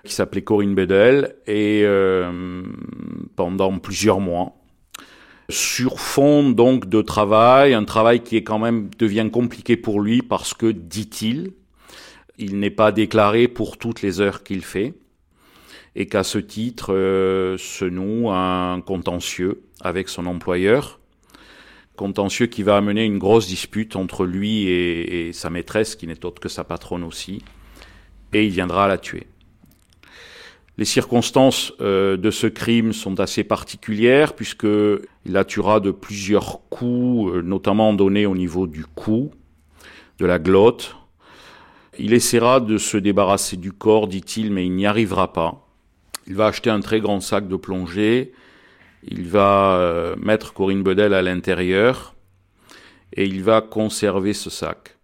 qui 0.04 0.12
s'appelait 0.12 0.42
Corinne 0.42 0.74
Bedel 0.74 1.36
et 1.46 1.80
euh, 1.84 2.62
pendant 3.36 3.78
plusieurs 3.78 4.20
mois 4.20 4.54
sur 5.48 6.00
fond 6.00 6.50
donc 6.50 6.88
de 6.88 7.02
travail, 7.02 7.74
un 7.74 7.84
travail 7.84 8.22
qui 8.22 8.36
est 8.36 8.42
quand 8.42 8.58
même 8.58 8.88
devient 8.98 9.28
compliqué 9.32 9.76
pour 9.76 10.00
lui 10.00 10.22
parce 10.22 10.54
que, 10.54 10.66
dit-il, 10.66 11.52
il 12.38 12.58
n'est 12.58 12.70
pas 12.70 12.92
déclaré 12.92 13.48
pour 13.48 13.78
toutes 13.78 14.02
les 14.02 14.20
heures 14.20 14.42
qu'il 14.42 14.64
fait 14.64 14.94
et 15.96 16.06
qu'à 16.06 16.24
ce 16.24 16.38
titre 16.38 16.92
euh, 16.92 17.56
se 17.58 17.84
noue 17.84 18.30
un 18.30 18.80
contentieux 18.80 19.62
avec 19.80 20.08
son 20.08 20.26
employeur, 20.26 21.00
contentieux 21.96 22.46
qui 22.46 22.62
va 22.62 22.76
amener 22.76 23.04
une 23.04 23.18
grosse 23.18 23.46
dispute 23.46 23.96
entre 23.96 24.24
lui 24.24 24.66
et, 24.66 25.32
sa 25.32 25.50
maîtresse, 25.50 25.94
qui 25.94 26.06
n'est 26.06 26.24
autre 26.24 26.40
que 26.40 26.48
sa 26.48 26.64
patronne 26.64 27.04
aussi, 27.04 27.42
et 28.32 28.44
il 28.44 28.50
viendra 28.50 28.88
la 28.88 28.98
tuer. 28.98 29.26
Les 30.76 30.84
circonstances 30.84 31.72
euh, 31.80 32.16
de 32.16 32.32
ce 32.32 32.48
crime 32.48 32.92
sont 32.92 33.20
assez 33.20 33.44
particulières 33.44 34.34
puisque 34.34 34.64
il 34.64 35.32
la 35.32 35.44
tuera 35.44 35.78
de 35.78 35.92
plusieurs 35.92 36.68
coups, 36.68 37.32
euh, 37.32 37.42
notamment 37.42 37.92
donnés 37.92 38.26
au 38.26 38.34
niveau 38.34 38.66
du 38.66 38.84
cou, 38.84 39.30
de 40.18 40.26
la 40.26 40.40
glotte. 40.40 40.96
Il 41.96 42.12
essaiera 42.12 42.58
de 42.58 42.76
se 42.76 42.96
débarrasser 42.96 43.56
du 43.56 43.70
corps, 43.70 44.08
dit-il, 44.08 44.50
mais 44.50 44.66
il 44.66 44.72
n'y 44.72 44.84
arrivera 44.84 45.32
pas. 45.32 45.63
Il 46.26 46.34
va 46.34 46.46
acheter 46.46 46.70
un 46.70 46.80
très 46.80 47.00
grand 47.00 47.20
sac 47.20 47.48
de 47.48 47.56
plongée. 47.56 48.32
Il 49.02 49.28
va 49.28 49.76
euh, 49.76 50.16
mettre 50.16 50.54
Corinne 50.54 50.82
Bedel 50.82 51.12
à 51.12 51.22
l'intérieur 51.22 52.14
et 53.12 53.26
il 53.26 53.42
va 53.42 53.60
conserver 53.60 54.32
ce 54.32 54.50
sac 54.50 54.96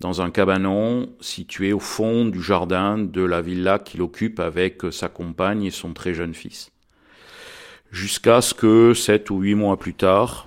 dans 0.00 0.22
un 0.22 0.30
cabanon 0.30 1.10
situé 1.20 1.72
au 1.72 1.78
fond 1.78 2.24
du 2.24 2.42
jardin 2.42 2.98
de 2.98 3.22
la 3.22 3.42
villa 3.42 3.78
qu'il 3.78 4.02
occupe 4.02 4.40
avec 4.40 4.82
sa 4.90 5.08
compagne 5.08 5.64
et 5.64 5.70
son 5.70 5.92
très 5.92 6.14
jeune 6.14 6.34
fils. 6.34 6.70
Jusqu'à 7.92 8.40
ce 8.40 8.54
que, 8.54 8.94
sept 8.94 9.30
ou 9.30 9.40
huit 9.40 9.54
mois 9.54 9.76
plus 9.78 9.94
tard, 9.94 10.46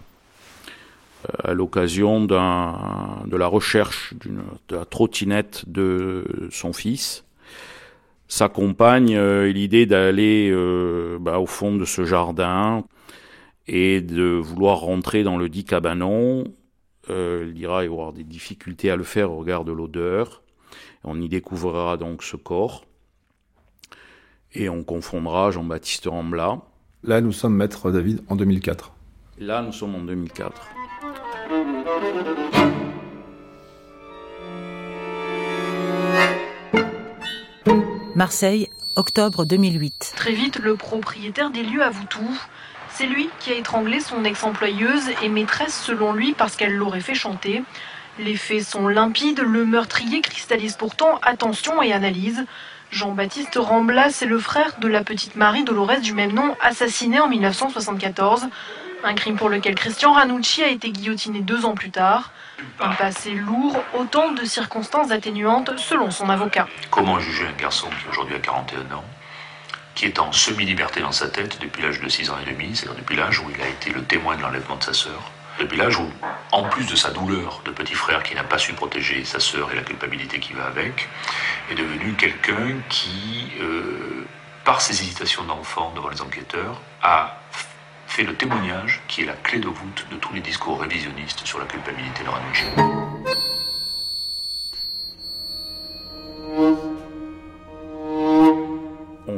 euh, 1.25 1.51
à 1.51 1.53
l'occasion 1.53 2.25
de 2.25 2.35
la 2.35 3.47
recherche 3.47 4.13
de 4.15 4.75
la 4.75 4.85
trottinette 4.85 5.63
de 5.67 6.49
son 6.51 6.73
fils, 6.73 7.23
sa 8.33 8.49
compagne 8.49 9.11
ait 9.11 9.53
l'idée 9.53 9.85
d'aller 9.85 10.49
euh, 10.51 11.19
bah, 11.21 11.37
au 11.37 11.45
fond 11.45 11.75
de 11.75 11.85
ce 11.85 12.03
jardin 12.03 12.83
et 13.67 14.01
de 14.01 14.23
vouloir 14.23 14.79
rentrer 14.79 15.21
dans 15.21 15.37
le 15.37 15.49
dit 15.49 15.65
cabanon 15.65 16.43
euh, 17.11 17.51
il 17.53 17.59
ira 17.61 17.83
y 17.83 17.85
avoir 17.85 18.11
des 18.11 18.23
difficultés 18.23 18.89
à 18.89 18.95
le 18.95 19.03
faire 19.03 19.31
au 19.31 19.37
regard 19.37 19.65
de 19.65 19.71
l'odeur. 19.71 20.41
On 21.03 21.21
y 21.21 21.29
découvrira 21.29 21.95
donc 21.97 22.23
ce 22.23 22.35
corps. 22.35 22.85
Et 24.53 24.67
on 24.67 24.83
confondra 24.83 25.51
Jean-Baptiste 25.51 26.07
Rambla. 26.07 26.61
Là, 27.03 27.21
nous 27.21 27.33
sommes, 27.33 27.55
maître 27.55 27.91
David, 27.91 28.23
en 28.29 28.35
2004. 28.35 28.93
Là, 29.37 29.61
nous 29.61 29.73
sommes 29.73 29.93
en 29.93 30.01
2004. 30.01 30.69
Marseille, 38.15 38.69
octobre 38.95 39.43
2008. 39.43 40.13
Très 40.15 40.33
vite, 40.33 40.59
le 40.59 40.75
propriétaire 40.75 41.49
des 41.49 41.63
lieux 41.63 41.81
avoue 41.81 42.05
tout. 42.05 42.39
C'est 42.91 43.07
lui 43.07 43.27
qui 43.39 43.51
a 43.51 43.55
étranglé 43.55 43.99
son 44.01 44.23
ex-employeuse 44.23 45.09
et 45.23 45.29
maîtresse 45.29 45.81
selon 45.83 46.13
lui 46.13 46.33
parce 46.33 46.55
qu'elle 46.55 46.75
l'aurait 46.75 47.01
fait 47.01 47.15
chanter. 47.15 47.63
Les 48.19 48.35
faits 48.35 48.65
sont 48.65 48.87
limpides, 48.87 49.39
le 49.39 49.65
meurtrier 49.65 50.21
cristallise 50.21 50.75
pourtant 50.75 51.17
attention 51.23 51.81
et 51.81 51.91
analyse. 51.91 52.45
Jean-Baptiste 52.91 53.57
Rambla, 53.59 54.11
c'est 54.11 54.27
le 54.27 54.37
frère 54.37 54.77
de 54.79 54.87
la 54.87 55.03
petite 55.03 55.35
Marie 55.35 55.63
Dolores 55.63 55.99
du 55.99 56.13
même 56.13 56.33
nom, 56.33 56.55
assassinée 56.61 57.19
en 57.19 57.27
1974. 57.27 58.45
Un 59.05 59.15
crime 59.15 59.35
pour 59.35 59.49
lequel 59.49 59.75
Christian 59.75 60.13
Ranucci 60.13 60.63
a 60.63 60.69
été 60.69 60.89
guillotiné 60.89 61.41
deux 61.41 61.65
ans 61.65 61.75
plus 61.75 61.91
tard. 61.91 62.31
Un 62.79 62.93
passé 62.93 63.31
lourd, 63.31 63.83
autant 63.93 64.31
de 64.31 64.45
circonstances 64.45 65.11
atténuantes 65.11 65.77
selon 65.77 66.09
son 66.09 66.29
avocat. 66.29 66.67
Comment 66.89 67.19
juger 67.19 67.45
un 67.45 67.61
garçon 67.61 67.87
qui 67.89 68.09
aujourd'hui 68.09 68.35
a 68.35 68.39
41 68.39 68.95
ans 68.95 69.03
qui 69.95 70.05
est 70.05 70.19
en 70.19 70.31
semi-liberté 70.31 71.01
dans 71.01 71.11
sa 71.11 71.27
tête 71.27 71.59
depuis 71.61 71.83
l'âge 71.83 72.01
de 72.01 72.09
6 72.09 72.31
ans 72.31 72.37
et 72.41 72.51
demi, 72.51 72.75
c'est-à-dire 72.75 72.99
depuis 72.99 73.15
l'âge 73.15 73.39
où 73.39 73.49
il 73.53 73.61
a 73.61 73.67
été 73.67 73.91
le 73.91 74.03
témoin 74.03 74.35
de 74.35 74.41
l'enlèvement 74.41 74.77
de 74.77 74.83
sa 74.83 74.93
sœur, 74.93 75.31
depuis 75.59 75.77
l'âge 75.77 75.97
où, 75.97 76.09
en 76.51 76.63
plus 76.63 76.87
de 76.87 76.95
sa 76.95 77.11
douleur 77.11 77.61
de 77.65 77.71
petit 77.71 77.93
frère 77.93 78.23
qui 78.23 78.33
n'a 78.33 78.43
pas 78.43 78.57
su 78.57 78.73
protéger 78.73 79.23
sa 79.23 79.39
sœur 79.39 79.71
et 79.71 79.75
la 79.75 79.83
culpabilité 79.83 80.39
qui 80.39 80.53
va 80.53 80.65
avec, 80.65 81.07
est 81.69 81.75
devenu 81.75 82.13
quelqu'un 82.13 82.73
qui, 82.89 83.51
euh, 83.61 84.25
par 84.65 84.81
ses 84.81 84.93
hésitations 84.93 85.43
d'enfant 85.43 85.93
devant 85.95 86.09
les 86.09 86.21
enquêteurs, 86.21 86.81
a 87.03 87.37
fait 88.13 88.23
le 88.25 88.35
témoignage 88.35 89.01
qui 89.07 89.23
est 89.23 89.25
la 89.25 89.33
clé 89.33 89.57
de 89.57 89.65
voûte 89.65 90.05
de 90.11 90.17
tous 90.17 90.31
les 90.35 90.39
discours 90.39 90.79
révisionnistes 90.79 91.39
sur 91.47 91.57
la 91.57 91.65
culpabilité 91.65 92.23
de 92.23 92.29
Ranucci. 92.29 92.65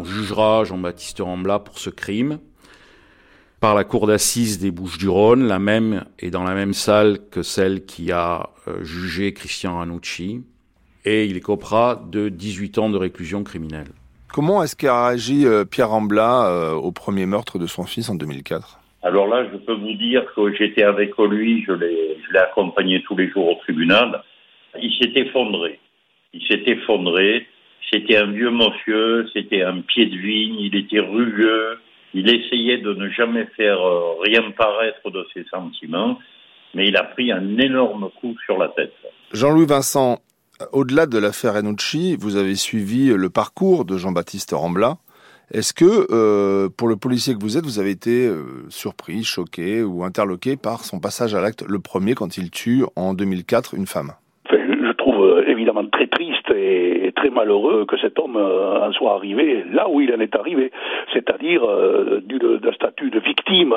jugera 0.03 0.65
Jean-Baptiste 0.65 1.19
Rambla 1.21 1.59
pour 1.59 1.79
ce 1.79 1.89
crime 1.89 2.39
par 3.61 3.75
la 3.75 3.85
cour 3.85 4.07
d'assises 4.07 4.59
des 4.59 4.71
Bouches-du-Rhône, 4.71 5.47
la 5.47 5.57
même 5.57 6.03
et 6.19 6.29
dans 6.29 6.43
la 6.43 6.53
même 6.53 6.73
salle 6.73 7.19
que 7.31 7.43
celle 7.43 7.85
qui 7.85 8.11
a 8.11 8.49
euh, 8.67 8.83
jugé 8.83 9.33
Christian 9.33 9.77
Ranucci, 9.77 10.43
et 11.05 11.25
il 11.25 11.37
écopera 11.37 11.95
de 11.95 12.27
18 12.27 12.77
ans 12.77 12.89
de 12.89 12.97
réclusion 12.97 13.45
criminelle. 13.45 13.93
Comment 14.35 14.61
est-ce 14.63 14.75
qu'a 14.75 15.07
réagi 15.07 15.45
euh, 15.45 15.63
Pierre 15.63 15.91
Rambla 15.91 16.49
euh, 16.49 16.73
au 16.73 16.91
premier 16.91 17.25
meurtre 17.25 17.57
de 17.57 17.67
son 17.67 17.85
fils 17.85 18.09
en 18.09 18.15
2004 18.15 18.81
Alors 19.01 19.27
là, 19.27 19.45
je 19.49 19.55
peux 19.55 19.75
vous 19.75 19.93
dire 19.93 20.25
que 20.35 20.53
j'étais 20.53 20.83
avec 20.83 21.17
lui, 21.17 21.63
je 21.65 21.71
l'ai 21.71 22.17
accompagné 22.37 23.01
tous 23.03 23.15
les 23.15 23.29
jours 23.29 23.47
au 23.47 23.55
tribunal. 23.61 24.21
Il 24.81 24.91
s'est 24.97 25.17
effondré. 25.17 25.79
Il 26.33 26.45
s'est 26.45 26.63
effondré. 26.67 27.47
C'était 27.89 28.17
un 28.17 28.29
vieux 28.29 28.51
monsieur, 28.51 29.25
c'était 29.31 29.61
un 29.61 29.79
pied 29.79 30.07
de 30.07 30.17
vigne, 30.17 30.59
il 30.59 30.75
était 30.75 30.99
rugueux, 30.99 31.79
il 32.13 32.29
essayait 32.29 32.79
de 32.79 32.93
ne 32.93 33.07
jamais 33.11 33.47
faire 33.55 33.79
euh, 33.79 34.19
rien 34.21 34.51
paraître 34.51 35.11
de 35.11 35.25
ses 35.33 35.45
sentiments, 35.45 36.19
mais 36.73 36.89
il 36.89 36.97
a 36.97 37.03
pris 37.03 37.31
un 37.31 37.57
énorme 37.57 38.09
coup 38.19 38.35
sur 38.45 38.57
la 38.57 38.67
tête. 38.67 38.91
Jean-Louis 39.31 39.65
Vincent, 39.65 40.19
au-delà 40.71 41.05
de 41.05 41.17
l'affaire 41.17 41.55
Renucci, 41.55 42.15
vous 42.15 42.35
avez 42.35 42.55
suivi 42.55 43.07
le 43.07 43.29
parcours 43.29 43.85
de 43.85 43.97
Jean-Baptiste 43.97 44.51
Rambla. 44.53 44.97
Est-ce 45.51 45.73
que, 45.73 46.07
euh, 46.11 46.69
pour 46.69 46.87
le 46.87 46.95
policier 46.95 47.35
que 47.35 47.39
vous 47.39 47.57
êtes, 47.57 47.65
vous 47.65 47.79
avez 47.79 47.91
été 47.91 48.25
euh, 48.25 48.65
surpris, 48.69 49.23
choqué 49.23 49.83
ou 49.83 50.03
interloqué 50.03 50.55
par 50.55 50.83
son 50.83 50.99
passage 50.99 51.35
à 51.35 51.41
l'acte 51.41 51.63
le 51.63 51.79
premier 51.79 52.15
quand 52.15 52.37
il 52.37 52.49
tue 52.49 52.83
en 52.95 53.13
2004 53.13 53.75
une 53.75 53.85
femme? 53.85 54.13
Évidemment 55.65 55.87
très 55.89 56.07
triste 56.07 56.51
et 56.55 57.11
très 57.15 57.29
malheureux 57.31 57.85
que 57.85 57.97
cet 57.97 58.19
homme 58.19 58.37
euh, 58.37 58.87
en 58.87 58.91
soit 58.91 59.13
arrivé 59.13 59.65
là 59.71 59.89
où 59.89 59.99
il 59.99 60.13
en 60.13 60.19
est 60.19 60.35
arrivé, 60.35 60.71
c'est-à-dire 61.11 61.63
euh, 61.65 62.21
d'un 62.21 62.73
statut 62.73 63.09
de 63.09 63.19
victime 63.19 63.73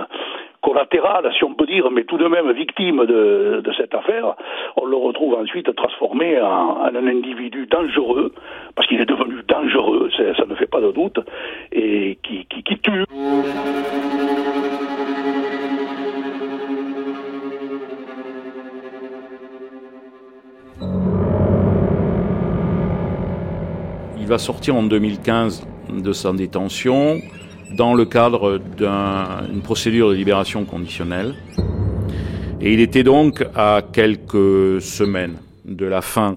collatérale, 0.61 1.30
si 1.38 1.45
on 1.45 1.54
peut 1.54 1.66
dire, 1.66 1.90
mais 1.90 2.04
tout 2.04 2.18
de 2.18 2.26
même 2.26 2.50
victime 2.52 3.07
de, 3.07 3.62
cette 3.76 3.95
affaire, 3.95 4.35
on 4.76 4.87
le 4.87 4.97
retrouve 4.97 5.35
ensuite 5.35 5.75
transformé 5.76 6.38
en, 6.40 6.83
un 6.83 7.07
individu 7.07 7.66
dangereux, 7.66 8.33
parce 8.75 8.88
qu'il 8.88 9.00
est 9.00 9.07
devenu 9.07 9.42
dangereux, 9.47 10.11
ça 10.16 10.45
ne 10.47 10.54
fait 10.57 10.66
pas 10.66 10.80
de 10.80 10.90
doute, 10.90 11.21
sortir 24.38 24.76
en 24.76 24.83
2015 24.83 25.66
de 25.90 26.12
sa 26.12 26.33
détention 26.33 27.21
dans 27.76 27.95
le 27.95 28.04
cadre 28.04 28.59
d'une 28.59 29.61
procédure 29.62 30.11
de 30.11 30.14
libération 30.14 30.64
conditionnelle. 30.64 31.35
Et 32.61 32.73
il 32.73 32.80
était 32.80 33.04
donc 33.04 33.45
à 33.54 33.83
quelques 33.92 34.80
semaines 34.83 35.37
de 35.64 35.87
la 35.87 36.00
fin 36.00 36.37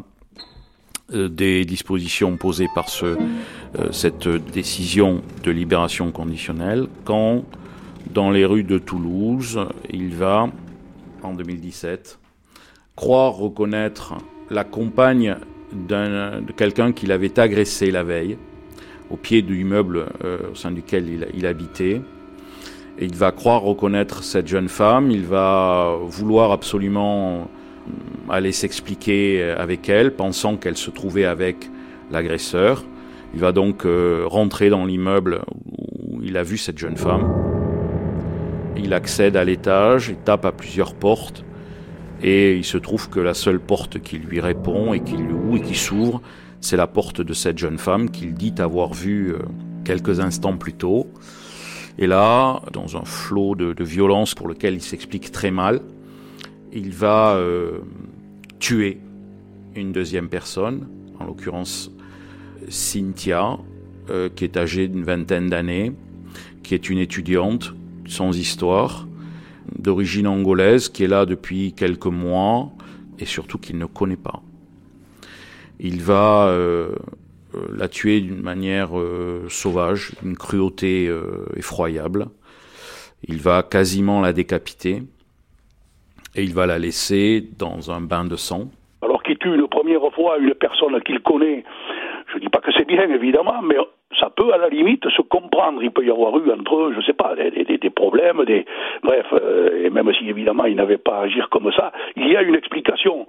euh, 1.13 1.29
des 1.29 1.65
dispositions 1.65 2.37
posées 2.37 2.67
par 2.75 2.87
euh, 3.03 3.15
cette 3.91 4.27
décision 4.27 5.21
de 5.43 5.51
libération 5.51 6.11
conditionnelle 6.11 6.87
quand, 7.05 7.43
dans 8.13 8.29
les 8.29 8.45
rues 8.45 8.63
de 8.63 8.77
Toulouse, 8.77 9.59
il 9.89 10.15
va, 10.15 10.49
en 11.23 11.33
2017, 11.33 12.19
croire 12.95 13.33
reconnaître 13.33 14.13
la 14.49 14.63
compagne 14.63 15.35
de 15.73 16.51
quelqu'un 16.51 16.91
qu'il 16.91 17.11
avait 17.11 17.39
agressé 17.39 17.91
la 17.91 18.03
veille 18.03 18.37
au 19.11 19.17
pied 19.17 19.41
du 19.41 19.59
immeuble 19.59 20.05
euh, 20.23 20.37
au 20.51 20.55
sein 20.55 20.71
duquel 20.71 21.05
il, 21.33 21.45
habitait. 21.45 22.01
Et 22.97 23.05
il 23.05 23.15
va 23.15 23.31
croire 23.31 23.61
reconnaître 23.61 24.23
cette 24.23 24.47
jeune 24.47 24.69
femme, 24.69 25.11
il 25.11 25.25
va 25.25 25.97
vouloir 26.01 26.51
absolument 26.51 27.41
euh, 27.41 28.31
aller 28.31 28.51
s'expliquer 28.51 29.43
avec 29.43 29.89
elle, 29.89 30.15
pensant 30.15 30.55
qu'elle 30.55 30.77
se 30.77 30.91
trouvait 30.91 31.25
avec 31.25 31.69
l'agresseur. 32.11 32.85
Il 33.33 33.39
va 33.39 33.51
donc 33.51 33.85
euh, 33.85 34.23
rentrer 34.25 34.69
dans 34.69 34.85
l'immeuble 34.85 35.41
où 35.99 36.21
il 36.21 36.37
a 36.37 36.43
vu 36.43 36.57
cette 36.57 36.77
jeune 36.77 36.97
femme. 36.97 37.31
Il 38.77 38.93
accède 38.93 39.35
à 39.35 39.43
l'étage, 39.43 40.09
il 40.09 40.17
tape 40.17 40.45
à 40.45 40.51
plusieurs 40.51 40.93
portes. 40.93 41.43
Et 42.23 42.55
il 42.55 42.65
se 42.65 42.77
trouve 42.77 43.09
que 43.09 43.19
la 43.19 43.33
seule 43.33 43.59
porte 43.59 43.99
qui 43.99 44.17
lui 44.17 44.39
répond 44.39 44.93
et 44.93 45.01
qui 45.01 45.17
lui 45.17 45.33
ouvre 45.33 45.57
et 45.57 45.61
qui 45.61 45.75
s'ouvre, 45.75 46.21
c'est 46.59 46.77
la 46.77 46.87
porte 46.87 47.21
de 47.21 47.33
cette 47.33 47.57
jeune 47.57 47.79
femme 47.79 48.11
qu'il 48.11 48.35
dit 48.35 48.53
avoir 48.59 48.93
vue 48.93 49.33
euh, 49.33 49.39
quelques 49.83 50.19
instants 50.19 50.57
plus 50.57 50.73
tôt. 50.73 51.07
Et 51.97 52.07
là, 52.07 52.61
dans 52.71 52.97
un 52.97 53.03
flot 53.03 53.55
de, 53.55 53.83
violence 53.83 54.35
pour 54.35 54.47
lequel 54.47 54.75
il 54.75 54.81
s'explique 54.81 55.31
très 55.31 55.51
mal, 55.51 55.81
il 56.71 56.91
va 56.91 57.35
euh, 57.35 57.79
tuer 58.59 58.99
une 59.75 59.91
deuxième 59.91 60.29
personne, 60.29 60.87
en 61.19 61.25
l'occurrence 61.25 61.91
Cynthia, 62.69 63.57
euh, 64.09 64.29
qui 64.29 64.43
est 64.45 64.57
âgée 64.57 64.87
d'une 64.87 65.03
vingtaine 65.03 65.49
d'années, 65.49 65.91
qui 66.63 66.75
est 66.75 66.89
une 66.89 66.99
étudiante 66.99 67.73
sans 68.05 68.37
histoire, 68.37 69.07
d'origine 69.77 70.27
angolaise, 70.27 70.89
qui 70.89 71.03
est 71.03 71.07
là 71.07 71.25
depuis 71.25 71.73
quelques 71.73 72.07
mois 72.07 72.71
et 73.19 73.25
surtout 73.25 73.57
qu'il 73.57 73.77
ne 73.77 73.85
connaît 73.85 74.17
pas. 74.17 74.41
Il 75.79 76.01
va 76.01 76.47
euh, 76.47 76.95
euh, 77.55 77.59
la 77.75 77.87
tuer 77.87 78.21
d'une 78.21 78.41
manière 78.41 78.97
euh, 78.97 79.45
sauvage, 79.49 80.11
une 80.23 80.37
cruauté 80.37 81.11
effroyable. 81.55 82.27
Il 83.27 83.37
va 83.37 83.63
quasiment 83.63 84.21
la 84.21 84.33
décapiter 84.33 85.03
et 86.35 86.43
il 86.43 86.53
va 86.53 86.65
la 86.65 86.79
laisser 86.79 87.47
dans 87.57 87.91
un 87.91 88.01
bain 88.01 88.25
de 88.25 88.35
sang. 88.35 88.69
Alors 89.01 89.23
qu'il 89.23 89.37
tue 89.37 89.53
une 89.53 89.67
première 89.67 90.01
fois 90.13 90.37
une 90.37 90.53
personne 90.53 91.01
qu'il 91.03 91.19
connaît, 91.21 91.63
je 92.33 92.39
dis 92.39 92.49
pas 92.49 92.59
que 92.59 92.71
c'est 92.71 92.87
bien 92.87 93.09
évidemment, 93.09 93.61
mais 93.61 93.75
ça 94.19 94.29
peut 94.29 94.53
à 94.53 94.57
la 94.57 94.69
limite 94.69 95.07
se 95.09 95.21
comprendre. 95.21 95.81
Il 95.83 95.91
peut 95.91 96.05
y 96.05 96.11
avoir 96.11 96.37
eu 96.37 96.51
entre 96.51 96.75
eux, 96.75 96.93
je 96.95 97.05
sais 97.05 97.13
pas, 97.13 97.35
des, 97.35 97.89
problèmes, 97.89 98.43
des 98.45 98.65
bref, 99.03 99.25
euh, 99.33 99.85
et 99.85 99.89
même 99.89 100.11
si 100.13 100.29
évidemment 100.29 100.65
il 100.65 100.75
n'avait 100.75 100.97
pas 100.97 101.19
à 101.19 101.21
agir 101.23 101.49
comme 101.49 101.71
ça, 101.71 101.91
il 102.15 102.27
y 102.27 102.35
a 102.35 102.41
une 102.41 102.55
explication. 102.55 103.25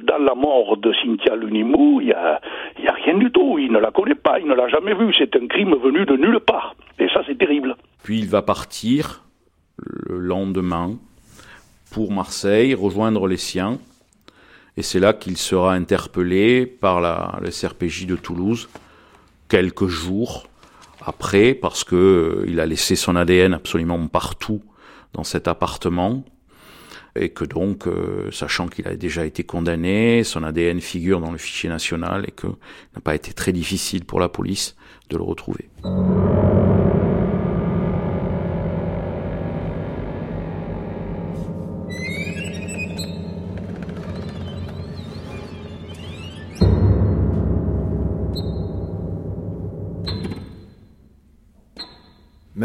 Dans 0.00 0.18
la 0.18 0.34
mort 0.34 0.76
de 0.76 0.92
Cynthia 0.92 1.36
Lunimou, 1.36 2.00
il 2.00 2.08
y 2.08 2.12
a, 2.12 2.40
il 2.78 2.84
y 2.84 2.88
a 2.88 2.92
rien 2.92 3.14
du 3.14 3.30
tout. 3.30 3.58
Il 3.58 3.72
ne 3.72 3.78
la 3.78 3.90
connaît 3.90 4.14
pas, 4.14 4.38
il 4.38 4.46
ne 4.46 4.54
l'a 4.54 4.68
jamais 4.68 4.94
vue. 4.94 5.12
C'est 5.16 5.34
un 5.36 5.46
crime 5.46 5.74
venu 5.74 6.04
de 6.04 6.16
nulle 6.16 6.40
part. 6.40 6.74
Et 6.98 7.08
ça, 7.08 7.22
c'est 7.26 7.38
terrible. 7.38 7.76
Puis 8.04 8.18
il 8.18 8.28
va 8.28 8.42
partir 8.42 9.22
le 10.08 10.18
lendemain 10.18 10.92
pour 11.92 12.12
Marseille, 12.12 12.74
rejoindre 12.74 13.26
les 13.26 13.36
siens. 13.36 13.78
Et 14.76 14.82
c'est 14.82 15.00
là 15.00 15.12
qu'il 15.12 15.36
sera 15.36 15.72
interpellé 15.72 16.66
par 16.66 17.00
la, 17.00 17.38
le 17.40 17.50
CRPJ 17.50 18.06
de 18.06 18.16
Toulouse 18.16 18.68
quelques 19.48 19.86
jours 19.86 20.48
après, 21.04 21.54
parce 21.54 21.84
que 21.84 21.96
euh, 21.96 22.44
il 22.48 22.60
a 22.60 22.66
laissé 22.66 22.96
son 22.96 23.16
ADN 23.16 23.54
absolument 23.54 24.06
partout 24.08 24.62
dans 25.12 25.24
cet 25.24 25.48
appartement, 25.48 26.24
et 27.14 27.30
que 27.30 27.44
donc, 27.44 27.86
euh, 27.86 28.30
sachant 28.32 28.66
qu'il 28.66 28.86
a 28.88 28.96
déjà 28.96 29.24
été 29.24 29.44
condamné, 29.44 30.24
son 30.24 30.42
ADN 30.42 30.80
figure 30.80 31.20
dans 31.20 31.30
le 31.30 31.38
fichier 31.38 31.70
national, 31.70 32.24
et 32.26 32.32
que 32.32 32.48
n'a 32.48 33.00
pas 33.02 33.14
été 33.14 33.32
très 33.32 33.52
difficile 33.52 34.04
pour 34.04 34.20
la 34.20 34.28
police 34.28 34.76
de 35.08 35.16
le 35.16 35.22
retrouver. 35.22 35.70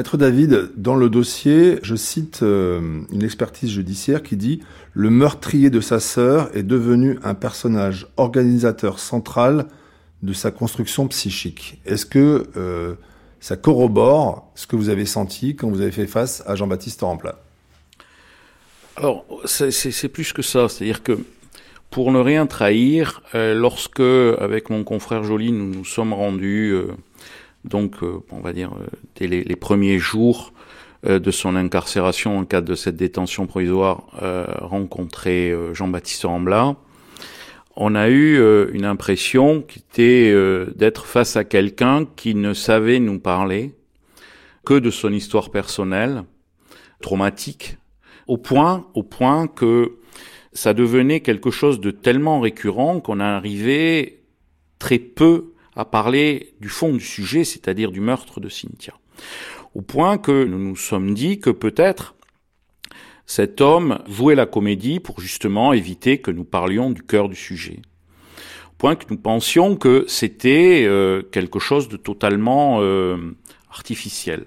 Maître 0.02 0.18
David, 0.18 0.72
dans 0.78 0.96
le 0.96 1.12
dossier, 1.12 1.78
je 1.84 1.94
cite 1.94 2.42
euh, 2.42 3.02
une 3.12 3.22
expertise 3.22 3.70
judiciaire 3.70 4.24
qui 4.24 4.36
dit 4.36 4.60
Le 4.94 5.12
meurtrier 5.12 5.70
de 5.70 5.80
sa 5.80 6.00
sœur 6.00 6.50
est 6.56 6.64
devenu 6.64 7.20
un 7.22 7.36
personnage 7.36 8.08
organisateur 8.18 8.98
central 8.98 9.68
de 10.24 10.34
sa 10.34 10.50
construction 10.50 11.08
psychique. 11.08 11.80
Est-ce 11.86 12.08
que 12.08 12.48
euh, 12.58 12.96
ça 13.42 13.58
corrobore 13.58 14.52
ce 14.56 14.66
que 14.66 14.76
vous 14.76 14.90
avez 14.90 15.06
senti 15.06 15.56
quand 15.56 15.70
vous 15.70 15.82
avez 15.82 15.92
fait 15.92 16.08
face 16.08 16.42
à 16.48 16.56
Jean-Baptiste 16.56 17.02
Ramplat 17.02 17.38
Alors, 18.96 19.24
c'est 19.46 20.10
plus 20.10 20.34
que 20.34 20.42
ça. 20.42 20.68
C'est-à-dire 20.68 21.04
que 21.04 21.20
pour 21.92 22.12
ne 22.12 22.18
rien 22.18 22.48
trahir, 22.48 23.22
euh, 23.36 23.54
lorsque, 23.54 24.00
avec 24.00 24.72
mon 24.72 24.84
confrère 24.84 25.24
Joly, 25.24 25.52
nous 25.52 25.72
nous 25.72 25.86
sommes 25.86 26.14
rendus 26.14 26.74
donc, 27.64 28.04
euh, 28.04 28.24
on 28.32 28.40
va 28.40 28.54
dire, 28.54 28.72
euh, 28.74 28.88
dès 29.16 29.28
les, 29.28 29.56
premiers 29.56 30.00
jours 30.00 30.54
euh, 31.06 31.20
de 31.20 31.32
son 31.32 31.56
incarcération 31.56 32.38
en 32.38 32.46
cadre 32.46 32.68
de 32.68 32.76
cette 32.76 32.96
détention 32.96 33.46
provisoire, 33.46 34.08
rencontrer 34.62 35.54
Jean-Baptiste 35.74 36.24
Rambla, 36.24 36.76
on 37.78 37.96
a 37.96 38.10
eu 38.10 38.38
une 38.74 38.86
impression 38.86 39.62
qui 39.62 39.80
était 39.80 40.36
d'être 40.76 41.06
face 41.06 41.38
à 41.38 41.46
quelqu'un 41.46 42.06
qui 42.16 42.36
ne 42.36 42.54
savait 42.54 43.00
nous 43.00 43.20
parler 43.20 43.74
que 44.66 44.74
de 44.74 44.90
son 44.92 45.14
histoire 45.14 45.52
personnelle, 45.52 46.24
traumatique, 47.02 47.78
au 48.28 48.38
point, 48.38 48.88
au 48.94 49.04
point 49.04 49.48
que 49.48 49.94
ça 50.54 50.74
devenait 50.74 51.22
quelque 51.22 51.50
chose 51.50 51.80
de 51.80 51.92
tellement 51.92 52.42
récurrent 52.42 53.00
qu'on 53.00 53.22
arrivait 53.22 54.20
très 54.78 55.00
peu 55.00 55.51
à 55.76 55.86
parler 55.86 56.54
du 56.60 56.70
fond 56.70 56.94
du 56.94 57.04
sujet, 57.04 57.44
c'est-à-dire 57.44 57.92
du 57.92 58.02
meurtre 58.02 58.40
de 58.40 58.50
Cynthia. 58.50 58.94
Au 59.74 59.82
point 59.82 60.18
que 60.18 60.44
nous 60.44 60.60
nous 60.60 60.76
sommes 60.76 61.14
dit 61.14 61.40
que 61.40 61.50
peut-être 61.50 62.16
cet 63.26 63.62
homme 63.62 64.00
jouait 64.10 64.36
la 64.36 64.46
comédie 64.46 65.00
pour 65.00 65.22
justement 65.22 65.72
éviter 65.72 66.18
que 66.18 66.32
nous 66.32 66.44
parlions 66.44 66.90
du 66.90 67.02
cœur 67.02 67.30
du 67.30 67.36
sujet. 67.36 67.80
Au 68.72 68.76
point 68.78 68.96
que 68.96 69.06
nous 69.10 69.18
pensions 69.18 69.78
que 69.78 70.04
c'était 70.08 70.84
euh, 70.86 71.22
quelque 71.22 71.60
chose 71.60 71.88
de 71.88 71.98
totalement 71.98 72.80
euh, 72.82 73.18
artificiel. 73.72 74.46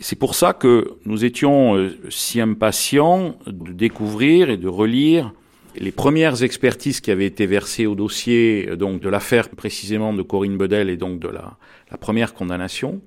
C'est 0.00 0.18
pour 0.18 0.34
ça 0.34 0.52
que 0.52 0.98
nous 1.06 1.24
étions 1.24 1.76
euh, 1.76 1.98
si 2.10 2.40
impatients 2.40 3.36
de 3.46 3.72
découvrir 3.72 4.50
et 4.50 4.56
de 4.56 4.68
relire 4.68 5.32
les 5.78 5.92
premières 5.92 6.42
expertises 6.42 7.00
qui 7.00 7.10
avaient 7.10 7.26
été 7.26 7.46
versées 7.46 7.86
au 7.86 7.94
dossier 7.94 8.76
donc 8.76 9.00
de 9.00 9.08
l'affaire 9.08 9.48
précisément 9.48 10.12
de 10.12 10.22
Corinne 10.22 10.56
Bedel 10.56 10.90
et 10.90 10.96
donc 10.96 11.20
de 11.20 11.28
la, 11.28 11.56
première 12.00 12.34
condamnation, 12.34 13.00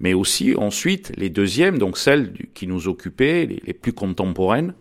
mais 0.00 0.14
aussi 0.14 0.54
ensuite 0.56 1.12
les 1.16 1.28
deuxièmes, 1.28 1.78
donc 1.78 1.98
celles 1.98 2.32
qui 2.54 2.66
nous 2.66 2.88
occupaient, 2.88 3.46
les, 3.46 3.62
les, 3.64 3.72
plus 3.74 3.92
contemporaines. 3.92 4.74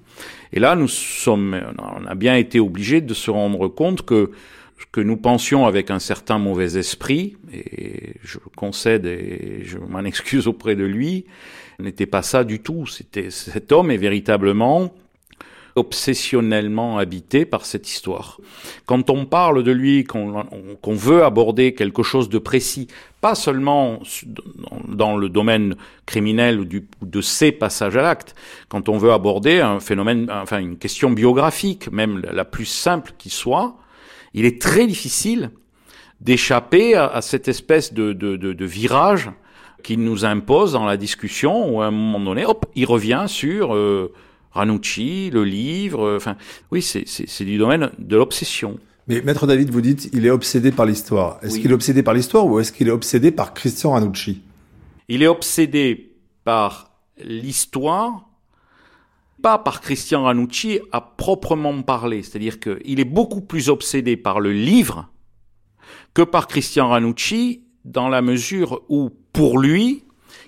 Et 0.53 0.59
là, 0.59 0.75
nous 0.75 0.87
sommes, 0.87 1.59
on 1.77 2.05
a 2.05 2.15
bien 2.15 2.35
été 2.35 2.59
obligés 2.59 3.01
de 3.01 3.13
se 3.13 3.29
rendre 3.29 3.67
compte 3.67 4.03
que 4.03 4.31
ce 4.79 4.85
que 4.91 5.01
nous 5.01 5.17
pensions 5.17 5.65
avec 5.65 5.91
un 5.91 5.99
certain 5.99 6.37
mauvais 6.37 6.77
esprit, 6.77 7.37
et 7.53 8.13
je 8.23 8.37
concède 8.55 9.05
et 9.05 9.61
je 9.63 9.77
m'en 9.77 9.99
excuse 10.05 10.47
auprès 10.47 10.75
de 10.75 10.83
lui, 10.83 11.25
n'était 11.79 12.05
pas 12.05 12.21
ça 12.21 12.43
du 12.43 12.59
tout. 12.59 12.85
C'était 12.87 13.29
cet 13.29 13.71
homme 13.71 13.91
est 13.91 13.97
véritablement 13.97 14.93
obsessionnellement 15.75 16.97
habité 16.97 17.45
par 17.45 17.65
cette 17.65 17.89
histoire. 17.89 18.39
Quand 18.86 19.09
on 19.09 19.25
parle 19.25 19.63
de 19.63 19.71
lui, 19.71 20.03
qu'on 20.03 20.45
qu 20.81 20.93
veut 20.93 21.23
aborder 21.23 21.73
quelque 21.73 22.03
chose 22.03 22.29
de 22.29 22.38
précis, 22.38 22.88
pas 23.21 23.36
seulement 23.36 23.99
dans 24.88 25.17
le 25.17 25.29
domaine 25.29 25.75
criminel 26.05 26.59
ou, 26.59 26.65
de 27.01 27.21
ses 27.21 27.51
passages 27.51 27.97
à 27.97 28.01
l'acte, 28.01 28.36
quand 28.69 28.89
on 28.89 28.97
veut 28.97 29.12
aborder 29.12 29.62
un 29.62 29.79
phénomène, 29.79 30.29
enfin 30.31 30.59
une 30.59 30.77
question 30.77 31.09
biographique, 31.09 31.91
même 31.91 32.21
la 32.31 32.45
plus 32.45 32.65
simple 32.65 33.13
qui 33.17 33.29
soit, 33.29 33.75
il 34.33 34.45
est 34.45 34.62
très 34.62 34.88
difficile 34.88 35.51
d'échapper 36.21 36.95
à, 36.95 37.21
cette 37.21 37.47
espèce 37.47 37.93
de, 37.93 38.13
de, 38.13 38.65
virage 38.65 39.29
qui 39.83 39.97
nous 39.97 40.23
impose 40.23 40.71
dans 40.71 40.86
la 40.86 40.95
discussion 40.95 41.69
où 41.69 41.81
à 41.81 41.88
un 41.88 41.91
moment 41.91 42.19
donné, 42.19 42.45
hop, 42.45 42.65
il 42.75 42.86
revient 42.86 43.25
sur 43.27 43.75
euh, 43.75 44.13
Ranucci, 44.53 45.29
le 45.31 45.43
livre, 45.43 46.05
euh, 46.05 46.17
enfin, 46.17 46.37
oui, 46.71 46.81
c'est 46.81 47.43
du 47.43 47.57
domaine 47.57 47.91
de 47.97 48.15
l'obsession. 48.15 48.79
Mais 49.07 49.21
Maître 49.21 49.47
David, 49.47 49.69
vous 49.69 49.81
dites, 49.81 50.09
il 50.13 50.25
est 50.25 50.29
obsédé 50.29 50.71
par 50.71 50.85
l'histoire. 50.85 51.39
Est-ce 51.41 51.55
oui. 51.55 51.61
qu'il 51.61 51.71
est 51.71 51.73
obsédé 51.73 52.03
par 52.03 52.13
l'histoire 52.13 52.45
ou 52.45 52.59
est-ce 52.59 52.71
qu'il 52.71 52.87
est 52.87 52.91
obsédé 52.91 53.31
par 53.31 53.53
Christian 53.53 53.91
Ranucci? 53.91 54.41
Il 55.09 55.23
est 55.23 55.27
obsédé 55.27 56.15
par 56.43 56.91
l'histoire, 57.21 58.29
pas 59.41 59.57
par 59.57 59.81
Christian 59.81 60.23
Ranucci 60.23 60.79
à 60.91 61.01
proprement 61.01 61.81
parler. 61.81 62.23
C'est-à-dire 62.23 62.59
qu'il 62.59 62.99
est 62.99 63.05
beaucoup 63.05 63.41
plus 63.41 63.69
obsédé 63.69 64.15
par 64.15 64.39
le 64.39 64.53
livre 64.53 65.09
que 66.13 66.21
par 66.21 66.47
Christian 66.47 66.89
Ranucci 66.89 67.63
dans 67.83 68.07
la 68.07 68.21
mesure 68.21 68.83
où, 68.87 69.09
pour 69.33 69.59
lui, 69.59 70.05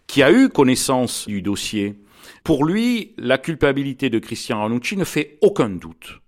qui 0.08 0.24
a 0.24 0.32
eu 0.32 0.48
connaissance 0.50 1.28
du 1.28 1.42
dossier, 1.42 2.00
pour 2.44 2.66
lui, 2.66 3.14
la 3.18 3.38
culpabilité 3.38 4.10
de 4.10 4.20
Christian 4.20 4.62
Ranucci 4.62 4.98
ne 4.98 5.04
fait 5.04 5.38
aucun 5.42 5.70
doute. 5.70 6.22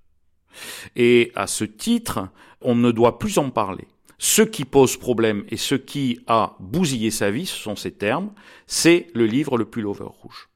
Et 0.95 1.31
à 1.36 1.47
ce 1.47 1.63
titre, 1.63 2.29
on 2.62 2.75
ne 2.75 2.91
doit 2.91 3.19
plus 3.19 3.38
en 3.38 3.49
parler. 3.49 3.88
Ce 4.17 4.41
qui 4.41 4.65
pose 4.65 4.97
problème 4.97 5.43
et 5.49 5.57
ce 5.57 5.75
qui 5.75 6.21
a 6.25 6.55
bousillé 6.60 7.12
sa 7.12 7.29
vie, 7.29 7.45
ce 7.45 7.55
sont 7.55 7.75
ces 7.75 7.91
termes, 7.91 8.31
c'est 8.65 9.07
le 9.13 9.25
livre 9.27 9.57
Le 9.57 9.65
Pullover 9.65 10.07
Rouge, 10.07 10.49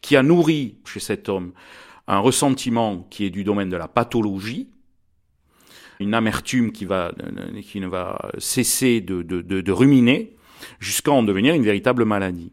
qui 0.00 0.16
a 0.16 0.22
nourri 0.24 0.78
chez 0.84 0.98
cet 0.98 1.28
homme 1.28 1.52
un 2.08 2.18
ressentiment 2.18 3.06
qui 3.10 3.24
est 3.24 3.30
du 3.30 3.44
domaine 3.44 3.68
de 3.68 3.76
la 3.76 3.86
pathologie, 3.86 4.68
une 6.00 6.14
amertume 6.14 6.72
qui, 6.72 6.86
va, 6.86 7.12
ne 7.18 7.86
va 7.86 8.30
cesser 8.38 9.00
de 9.00 9.70
ruminer 9.70 10.36
jusqu'à 10.80 11.12
en 11.12 11.22
devenir 11.22 11.54
une 11.54 11.64
véritable 11.64 12.04
maladie. 12.04 12.52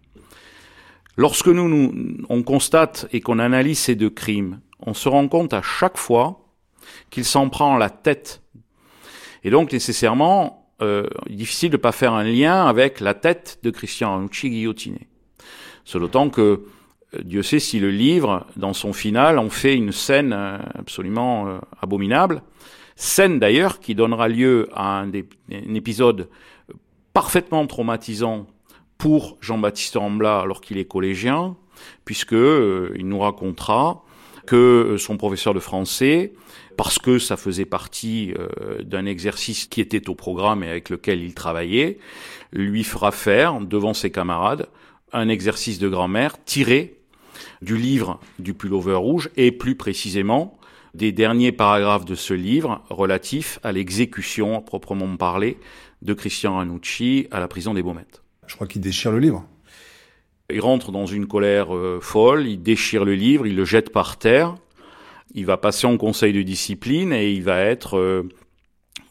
Lorsque 1.18 1.48
nous, 1.48 1.70
nous 1.70 2.18
on 2.30 2.44
constate 2.44 3.08
et 3.12 3.22
qu'on 3.22 3.40
analyse 3.40 3.80
ces 3.80 3.96
deux 3.96 4.10
crimes, 4.10 4.60
on 4.80 4.94
se 4.94 5.10
rend 5.10 5.28
compte 5.28 5.54
à 5.54 5.62
chaque 5.62 5.98
fois 5.98 6.46
qu'il 7.10 7.26
s'en 7.26 7.50
prend 7.50 7.78
la 7.78 7.90
tête. 7.90 8.42
Et 9.44 9.50
donc 9.50 9.72
nécessairement, 9.72 10.72
euh, 10.82 11.08
difficile 11.30 11.70
de 11.70 11.78
ne 11.78 11.82
pas 11.82 11.92
faire 11.92 12.14
un 12.14 12.24
lien 12.24 12.66
avec 12.66 13.00
la 13.00 13.14
tête 13.14 13.60
de 13.64 13.70
Christian 13.70 14.16
Ranucci 14.16 14.50
guillotiné. 14.50 15.08
C'est 15.86 16.00
d'autant 16.00 16.30
que 16.30 16.66
euh, 17.16 17.22
Dieu 17.24 17.44
sait 17.44 17.60
si 17.60 17.80
le 17.80 17.92
livre, 17.92 18.46
dans 18.58 18.74
son 18.74 18.92
final, 18.92 19.40
en 19.40 19.50
fait 19.50 19.76
une 19.76 19.92
scène 19.92 20.34
euh, 20.34 20.58
absolument 20.74 21.48
euh, 21.48 21.60
abominable. 21.82 22.42
Scène 22.96 23.40
d'ailleurs 23.40 23.80
qui 23.80 23.94
donnera 23.94 24.28
lieu 24.28 24.70
à 24.74 25.02
un 25.02 25.12
épisode 25.52 26.30
parfaitement 27.14 27.68
traumatisant 27.68 28.48
pour 28.98 29.38
Jean-Baptiste 29.42 29.96
Rambla 29.96 30.40
alors 30.40 30.62
qu'il 30.62 30.78
est 30.78 30.86
collégien, 30.86 31.56
puisque 32.06 32.32
il 32.32 33.08
nous 33.08 33.20
racontera 33.20 34.04
que 34.48 34.96
son 34.98 35.18
professeur 35.18 35.54
de 35.54 35.60
français, 35.60 36.34
parce 36.78 37.00
que 37.00 37.20
ça 37.20 37.38
faisait 37.38 37.66
partie 37.66 38.34
d'un 38.84 39.06
exercice 39.06 39.66
qui 39.66 39.82
était 39.82 40.10
au 40.10 40.16
programme 40.16 40.64
et 40.64 40.70
avec 40.70 40.90
lequel 40.90 41.22
il 41.22 41.34
travaillait, 41.34 41.98
lui 42.52 42.84
fera 42.84 43.12
faire 43.12 43.60
devant 43.60 43.94
ses 43.94 44.12
camarades 44.12 44.68
un 45.14 45.30
exercice 45.30 45.80
de 45.80 45.90
grammaire 45.90 46.44
tiré 46.44 46.98
du 47.62 47.78
livre 47.78 48.20
du 48.40 48.54
pullover 48.54 48.96
rouge 48.96 49.30
et 49.38 49.52
plus 49.52 49.76
précisément 49.76 50.58
des 50.94 51.12
derniers 51.12 51.52
paragraphes 51.52 52.06
de 52.06 52.16
ce 52.16 52.34
livre 52.34 52.84
relatifs 52.90 53.60
à 53.64 53.72
l'exécution 53.72 54.62
proprement 54.62 55.18
parlée 55.18 55.58
de 56.02 56.14
Christian 56.14 56.56
Ranucci 56.58 57.28
à 57.32 57.40
la 57.40 57.48
prison 57.48 57.74
des 57.74 57.84
Baumettes. 57.84 58.25
Je 58.48 58.56
crois 58.56 58.68
qu'il 58.68 58.82
déchire 58.82 59.12
le 59.12 59.20
livre. 59.20 59.46
Il 60.52 60.62
rentre 60.62 60.92
dans 60.92 61.06
une 61.06 61.28
colère 61.28 61.76
euh, 61.76 62.00
folle, 62.02 62.48
il 62.48 62.62
déchire 62.62 63.04
le 63.04 63.16
livre, 63.16 63.48
il 63.48 63.56
le 63.56 63.66
jette 63.66 63.92
par 63.92 64.18
terre, 64.18 64.56
il 65.34 65.46
va 65.46 65.58
passer 65.58 65.88
en 65.88 65.98
conseil 65.98 66.34
de 66.34 66.44
discipline 66.44 67.12
et 67.12 67.32
il 67.32 67.44
va 67.44 67.60
être, 67.60 67.98
euh, 67.98 68.30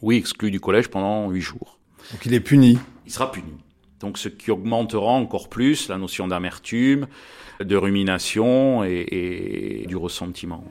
oui, 0.01 0.15
exclu 0.15 0.49
du 0.49 0.59
collège 0.59 0.87
pendant 0.87 1.29
huit 1.29 1.41
jours. 1.41 1.77
Donc 2.11 2.25
il 2.25 2.33
est 2.33 2.39
puni. 2.39 2.79
Il 3.05 3.11
sera 3.11 3.31
puni. 3.31 3.51
Donc 3.99 4.17
ce 4.17 4.29
qui 4.29 4.49
augmentera 4.51 5.11
encore 5.11 5.49
plus 5.49 5.89
la 5.89 5.97
notion 5.97 6.27
d'amertume, 6.27 7.07
de 7.59 7.75
rumination 7.75 8.83
et, 8.83 9.81
et 9.81 9.85
du 9.87 9.97
ressentiment. 9.97 10.63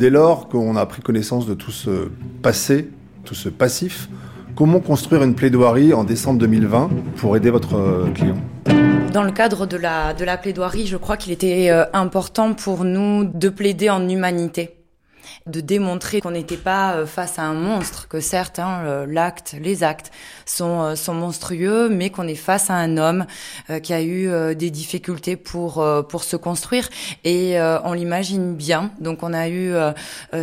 Dès 0.00 0.08
lors 0.08 0.48
qu'on 0.48 0.76
a 0.76 0.86
pris 0.86 1.02
connaissance 1.02 1.46
de 1.46 1.52
tout 1.52 1.70
ce 1.70 2.08
passé, 2.42 2.88
tout 3.26 3.34
ce 3.34 3.50
passif, 3.50 4.08
comment 4.56 4.80
construire 4.80 5.22
une 5.22 5.34
plaidoirie 5.34 5.92
en 5.92 6.04
décembre 6.04 6.38
2020 6.38 6.88
pour 7.16 7.36
aider 7.36 7.50
votre 7.50 7.76
euh, 7.76 8.10
client? 8.14 8.38
Dans 9.12 9.22
le 9.22 9.30
cadre 9.30 9.66
de 9.66 9.76
la, 9.76 10.38
plaidoirie, 10.38 10.86
je 10.86 10.96
crois 10.96 11.18
qu'il 11.18 11.32
était 11.32 11.68
euh, 11.70 11.84
important 11.92 12.54
pour 12.54 12.84
nous 12.84 13.24
de 13.24 13.50
plaider 13.50 13.90
en 13.90 14.08
humanité 14.08 14.79
de 15.46 15.60
démontrer 15.60 16.20
qu'on 16.20 16.30
n'était 16.30 16.56
pas 16.56 16.94
euh, 16.94 17.06
face 17.06 17.38
à 17.38 17.42
un 17.42 17.54
monstre, 17.54 18.08
que 18.08 18.20
certes, 18.20 18.58
hein, 18.58 19.04
l'acte, 19.06 19.56
les 19.60 19.82
actes 19.82 20.10
sont, 20.46 20.82
euh, 20.82 20.94
sont 20.94 21.14
monstrueux, 21.14 21.88
mais 21.88 22.10
qu'on 22.10 22.28
est 22.28 22.34
face 22.34 22.70
à 22.70 22.74
un 22.74 22.96
homme 22.96 23.26
euh, 23.70 23.80
qui 23.80 23.92
a 23.92 24.02
eu 24.02 24.30
des 24.54 24.70
difficultés 24.70 25.36
pour, 25.36 25.84
pour 26.08 26.24
se 26.24 26.36
construire. 26.36 26.88
Et 27.24 27.58
on 27.84 27.92
l'imagine 27.92 28.54
bien. 28.54 28.90
Donc 29.00 29.22
on 29.22 29.32
a 29.32 29.48
eu 29.48 29.72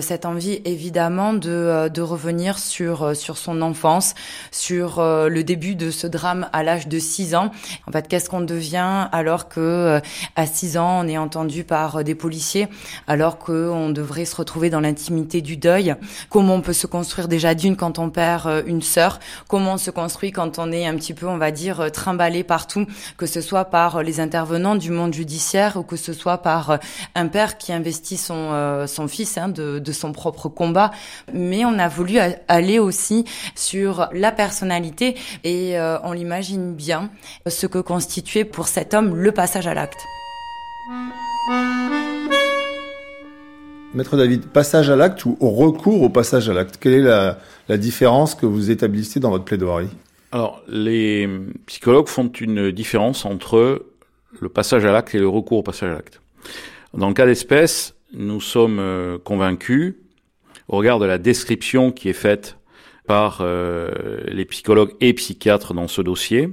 cette 0.01 0.25
envie, 0.25 0.61
évidemment, 0.65 1.33
de, 1.33 1.89
de 1.93 2.01
revenir 2.01 2.59
sur, 2.59 3.15
sur 3.15 3.37
son 3.37 3.61
enfance, 3.61 4.15
sur 4.51 5.01
le 5.01 5.41
début 5.43 5.75
de 5.75 5.91
ce 5.91 6.07
drame 6.07 6.49
à 6.53 6.63
l'âge 6.63 6.87
de 6.87 6.99
6 6.99 7.35
ans. 7.35 7.51
En 7.87 7.91
fait, 7.91 8.07
qu'est-ce 8.07 8.29
qu'on 8.29 8.41
devient 8.41 9.07
alors 9.11 9.49
que 9.49 10.01
à 10.35 10.45
6 10.45 10.77
ans, 10.77 11.01
on 11.03 11.07
est 11.07 11.17
entendu 11.17 11.63
par 11.63 12.03
des 12.03 12.15
policiers, 12.15 12.67
alors 13.07 13.37
qu'on 13.37 13.89
devrait 13.89 14.25
se 14.25 14.35
retrouver 14.35 14.69
dans 14.69 14.76
l'intimité 14.79 15.41
du 15.41 15.57
deuil, 15.57 15.95
comment 16.29 16.55
on 16.55 16.61
peut 16.61 16.73
se 16.73 16.87
construire 16.87 17.27
déjà 17.27 17.53
d'une 17.53 17.75
quand 17.75 17.99
on 17.99 18.09
perd 18.09 18.47
euh, 18.47 18.63
une 18.65 18.81
sœur, 18.81 19.19
comment 19.47 19.73
on 19.73 19.77
se 19.77 19.91
construit 19.91 20.31
quand 20.31 20.59
on 20.59 20.71
est 20.71 20.85
un 20.85 20.95
petit 20.95 21.13
peu, 21.13 21.27
on 21.27 21.37
va 21.37 21.51
dire, 21.51 21.81
euh, 21.81 21.89
trimballé 21.89 22.43
partout, 22.43 22.85
que 23.17 23.25
ce 23.25 23.41
soit 23.41 23.65
par 23.65 23.97
euh, 23.97 24.03
les 24.03 24.19
intervenants 24.19 24.75
du 24.75 24.91
monde 24.91 25.13
judiciaire 25.13 25.77
ou 25.77 25.83
que 25.83 25.95
ce 25.95 26.13
soit 26.13 26.39
par 26.39 26.79
un 27.15 27.27
père 27.27 27.57
qui 27.57 27.73
investit 27.73 28.17
son, 28.17 28.85
son 28.87 29.07
fils 29.07 29.37
hein, 29.37 29.49
de 29.49 29.91
son 29.91 30.11
propre 30.11 30.49
combat. 30.49 30.91
Mais 31.33 31.65
on 31.65 31.77
a 31.79 31.87
voulu 31.87 32.17
aller 32.47 32.79
aussi 32.79 33.25
sur 33.55 34.09
la 34.13 34.31
personnalité 34.31 35.15
et 35.43 35.77
on 36.03 36.11
l'imagine 36.11 36.73
bien 36.73 37.09
ce 37.47 37.67
que 37.67 37.79
constituait 37.79 38.45
pour 38.45 38.67
cet 38.67 38.93
homme 38.93 39.15
le 39.15 39.31
passage 39.31 39.67
à 39.67 39.73
l'acte. 39.73 40.05
Maître 43.97 44.15
David, 44.15 44.45
passage 44.45 44.91
à 44.91 44.95
l'acte 44.95 45.25
ou 45.25 45.35
recours 45.41 46.03
au 46.03 46.09
passage 46.09 46.47
à 46.49 46.53
l'acte 46.53 46.77
Quelle 46.79 46.93
est 46.93 47.01
la, 47.01 47.39
la, 47.67 47.77
différence 47.77 48.35
que 48.35 48.45
vous 48.45 48.69
établissez 48.69 49.19
dans 49.19 49.31
votre 49.31 49.43
plaidoirie? 49.43 49.89
Alors, 50.31 50.61
les 50.67 51.27
psychologues 51.65 52.07
font 52.07 52.27
une 52.27 52.69
différence 52.69 53.25
entre 53.25 53.87
le 54.39 54.49
passage 54.49 54.85
à 54.85 54.91
l'acte 54.91 55.15
et 55.15 55.19
le 55.19 55.27
recours 55.27 55.57
au 55.57 55.63
passage 55.63 55.89
à 55.89 55.93
l'acte. 55.93 56.21
Dans 56.93 57.07
le 57.07 57.15
cas 57.15 57.25
d'espèce, 57.25 57.95
nous 58.13 58.39
sommes 58.39 58.77
euh, 58.77 59.17
convaincus, 59.17 59.95
au 60.67 60.77
regard 60.77 60.99
de 60.99 61.07
la 61.07 61.17
description 61.17 61.91
qui 61.91 62.07
est 62.07 62.13
faite 62.13 62.59
par 63.07 63.39
euh, 63.41 63.89
les 64.27 64.45
psychologues 64.45 64.93
et 65.01 65.11
psychiatres 65.13 65.73
dans 65.73 65.87
ce 65.87 66.03
dossier, 66.03 66.49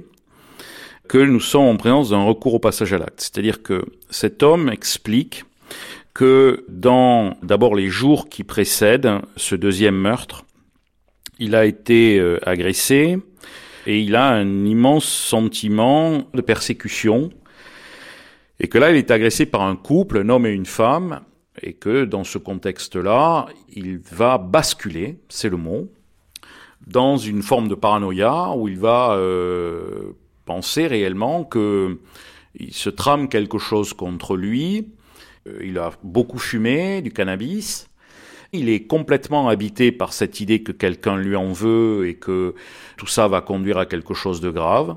que 1.07 1.19
nous 1.19 1.39
sommes 1.39 1.65
en 1.67 1.77
présence 1.77 2.09
d'un 2.09 2.23
recours 2.23 2.55
au 2.55 2.59
passage 2.59 2.91
à 2.91 2.97
l'acte. 2.97 3.21
C'est-à-dire 3.21 3.61
que 3.61 3.85
cet 4.09 4.41
homme 4.41 4.67
explique 4.67 5.45
que 6.15 6.65
dans 6.69 7.37
d'abord 7.43 7.75
les 7.75 7.89
jours 7.89 8.29
qui 8.29 8.43
précèdent 8.43 9.19
ce 9.35 9.53
deuxième 9.53 9.95
meurtre, 9.95 10.45
il 11.37 11.53
a 11.53 11.65
été 11.65 12.17
euh, 12.17 12.39
agressé 12.49 13.19
et 13.85 13.99
il 13.99 14.15
a 14.15 14.29
un 14.29 14.65
immense 14.65 15.05
sentiment 15.05 16.23
de 16.33 16.41
persécution 16.41 17.29
et 18.59 18.69
que 18.69 18.77
là 18.77 18.91
il 18.91 18.97
est 18.97 19.11
agressé 19.11 19.45
par 19.45 19.61
un 19.61 19.75
couple, 19.75 20.19
un 20.19 20.29
homme 20.29 20.45
et 20.45 20.51
une 20.51 20.65
femme, 20.65 21.19
et 21.61 21.73
que 21.73 22.05
dans 22.05 22.23
ce 22.23 22.37
contexte-là, 22.37 23.47
il 23.73 23.99
va 23.99 24.37
basculer, 24.37 25.19
c'est 25.29 25.49
le 25.49 25.57
mot, 25.57 25.89
dans 26.87 27.17
une 27.17 27.41
forme 27.41 27.67
de 27.67 27.75
paranoïa 27.75 28.51
où 28.55 28.67
il 28.69 28.79
va 28.79 29.13
euh, 29.13 30.13
penser 30.45 30.87
réellement 30.87 31.43
que 31.43 31.99
il 32.57 32.73
se 32.73 32.89
trame 32.89 33.27
quelque 33.27 33.57
chose 33.57 33.93
contre 33.93 34.37
lui, 34.37 34.87
il 35.61 35.77
a 35.77 35.91
beaucoup 36.03 36.39
fumé 36.39 37.01
du 37.01 37.11
cannabis. 37.11 37.87
Il 38.51 38.69
est 38.69 38.87
complètement 38.87 39.49
habité 39.49 39.91
par 39.91 40.13
cette 40.13 40.39
idée 40.39 40.63
que 40.63 40.71
quelqu'un 40.71 41.17
lui 41.17 41.35
en 41.35 41.51
veut 41.51 42.07
et 42.07 42.15
que 42.15 42.55
tout 42.97 43.07
ça 43.07 43.27
va 43.27 43.41
conduire 43.41 43.77
à 43.77 43.85
quelque 43.85 44.13
chose 44.13 44.39
de 44.41 44.49
grave. 44.49 44.95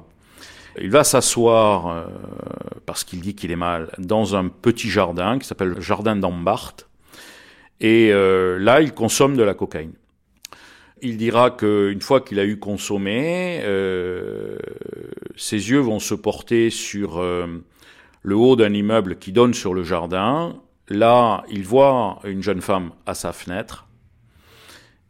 Il 0.80 0.90
va 0.90 1.02
s'asseoir, 1.02 1.88
euh, 1.88 2.04
parce 2.86 3.02
qu'il 3.02 3.20
dit 3.20 3.34
qu'il 3.34 3.50
est 3.50 3.56
mal, 3.56 3.90
dans 3.98 4.36
un 4.36 4.48
petit 4.48 4.88
jardin 4.88 5.38
qui 5.38 5.46
s'appelle 5.46 5.70
le 5.70 5.80
jardin 5.80 6.14
d'Ambart. 6.14 6.76
Et 7.80 8.10
euh, 8.12 8.58
là, 8.58 8.80
il 8.80 8.92
consomme 8.92 9.36
de 9.36 9.42
la 9.42 9.54
cocaïne. 9.54 9.94
Il 11.00 11.16
dira 11.16 11.50
qu'une 11.50 12.00
fois 12.00 12.20
qu'il 12.20 12.38
a 12.40 12.44
eu 12.44 12.58
consommé, 12.58 13.60
ses 15.36 15.70
yeux 15.70 15.78
vont 15.78 16.00
se 16.00 16.14
porter 16.14 16.70
sur 16.70 17.22
le 18.28 18.36
haut 18.36 18.56
d'un 18.56 18.74
immeuble 18.74 19.16
qui 19.16 19.32
donne 19.32 19.54
sur 19.54 19.72
le 19.72 19.82
jardin. 19.82 20.54
Là, 20.90 21.44
il 21.50 21.64
voit 21.64 22.18
une 22.24 22.42
jeune 22.42 22.60
femme 22.60 22.90
à 23.06 23.14
sa 23.14 23.32
fenêtre. 23.32 23.86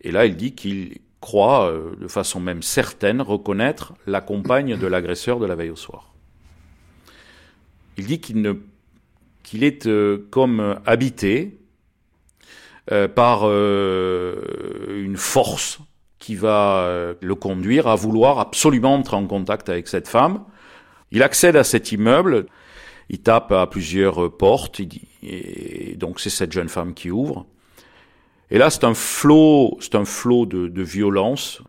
Et 0.02 0.12
là, 0.12 0.24
il 0.24 0.36
dit 0.36 0.54
qu'il 0.54 0.98
croit, 1.20 1.68
euh, 1.68 1.96
de 2.00 2.06
façon 2.06 2.38
même 2.38 2.62
certaine, 2.62 3.20
reconnaître 3.20 3.94
la 4.06 4.20
compagne 4.20 4.76
de 4.76 4.86
l'agresseur 4.86 5.40
de 5.40 5.46
la 5.46 5.56
veille 5.56 5.70
au 5.70 5.76
soir. 5.76 6.12
Il 7.96 8.06
dit 8.06 8.20
qu'il 8.20 9.64
est 9.64 9.86
euh, 9.88 10.28
comme 10.30 10.78
habité 10.86 11.58
euh, 12.92 13.08
par 13.08 13.42
une 13.50 15.16
force 15.16 15.80
qui 16.20 16.36
va 16.36 17.14
le 17.20 17.34
conduire 17.34 17.88
à 17.88 17.96
vouloir 17.96 18.38
absolument 18.38 18.94
entrer 18.94 19.16
en 19.16 19.26
contact 19.26 19.68
avec 19.68 19.88
cette 19.88 20.06
femme. 20.06 20.44
Il 21.10 21.24
accède 21.24 21.56
à 21.56 21.64
cet 21.64 21.90
immeuble 21.90 22.46
il 23.10 23.20
tape 23.20 23.52
à 23.52 23.66
plusieurs 23.66 24.36
portes, 24.36 24.80
et 25.22 25.96
donc 25.96 26.20
c'est 26.20 26.30
cette 26.30 26.52
jeune 26.52 26.68
femme 26.68 26.94
qui 26.94 27.10
ouvre. 27.10 27.46
Et 28.50 28.58
là, 28.58 28.70
c'est 28.70 28.84
un 28.84 28.94
flot, 28.94 29.76
c'est 29.80 29.94
un 29.94 30.04
flot 30.04 30.46
de, 30.46 30.68
de, 30.68 30.82
violence. 30.82 31.60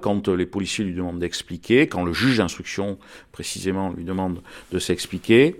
Quand 0.00 0.28
les 0.28 0.46
policiers 0.46 0.84
lui 0.84 0.94
demandent 0.94 1.18
d'expliquer, 1.18 1.86
quand 1.86 2.04
le 2.04 2.12
juge 2.12 2.38
d'instruction 2.38 2.98
précisément 3.32 3.92
lui 3.92 4.04
demande 4.04 4.42
de 4.72 4.78
s'expliquer, 4.78 5.56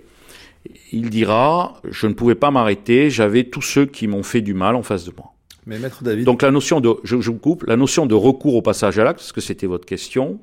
il 0.91 1.09
dira 1.09 1.81
je 1.89 2.07
ne 2.07 2.13
pouvais 2.13 2.35
pas 2.35 2.51
m'arrêter, 2.51 3.09
j'avais 3.09 3.45
tous 3.45 3.61
ceux 3.61 3.85
qui 3.85 4.07
m'ont 4.07 4.23
fait 4.23 4.41
du 4.41 4.53
mal 4.53 4.75
en 4.75 4.83
face 4.83 5.05
de 5.05 5.13
moi. 5.15 5.33
Mais 5.65 5.79
maître 5.79 6.03
David. 6.03 6.25
Donc 6.25 6.41
la 6.41 6.51
notion 6.51 6.79
de, 6.79 6.95
je, 7.03 7.19
je 7.19 7.31
vous 7.31 7.37
coupe, 7.37 7.63
la 7.63 7.77
notion 7.77 8.05
de 8.05 8.15
recours 8.15 8.55
au 8.55 8.61
passage 8.61 8.99
à 8.99 9.03
l'acte, 9.03 9.19
parce 9.19 9.31
que 9.31 9.41
c'était 9.41 9.67
votre 9.67 9.85
question, 9.85 10.39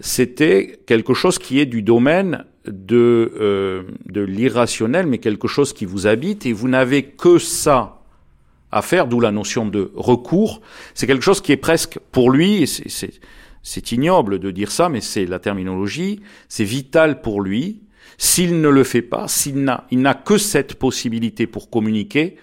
c'était 0.00 0.80
quelque 0.86 1.12
chose 1.14 1.38
qui 1.38 1.58
est 1.58 1.66
du 1.66 1.82
domaine 1.82 2.44
de, 2.66 3.32
euh, 3.40 3.82
de 4.06 4.20
l'irrationnel, 4.20 5.06
mais 5.06 5.18
quelque 5.18 5.48
chose 5.48 5.72
qui 5.72 5.84
vous 5.84 6.06
habite, 6.06 6.46
et 6.46 6.52
vous 6.52 6.68
n'avez 6.68 7.04
que 7.04 7.38
ça 7.38 8.00
à 8.72 8.82
faire, 8.82 9.06
d'où 9.06 9.20
la 9.20 9.32
notion 9.32 9.66
de 9.66 9.90
recours. 9.94 10.60
C'est 10.94 11.06
quelque 11.06 11.24
chose 11.24 11.40
qui 11.40 11.52
est 11.52 11.56
presque, 11.56 11.98
pour 12.12 12.30
lui, 12.30 12.68
c'est 13.62 13.92
ignoble 13.92 14.38
de 14.38 14.50
dire 14.50 14.70
ça, 14.70 14.88
mais 14.88 15.00
c'est 15.00 15.26
la 15.26 15.38
terminologie, 15.38 16.20
c'est 16.48 16.64
vital 16.64 17.20
pour 17.20 17.40
lui. 17.40 17.82
S'il 18.16 18.60
ne 18.60 18.68
le 18.68 18.84
fait 18.84 19.02
pas, 19.02 19.28
s'il 19.28 19.64
n'a, 19.64 19.86
n'a 19.90 20.14
que 20.14 20.38
cette 20.38 20.74
possibilité 20.74 21.46
pour 21.46 21.70
communiquer, 21.70 22.36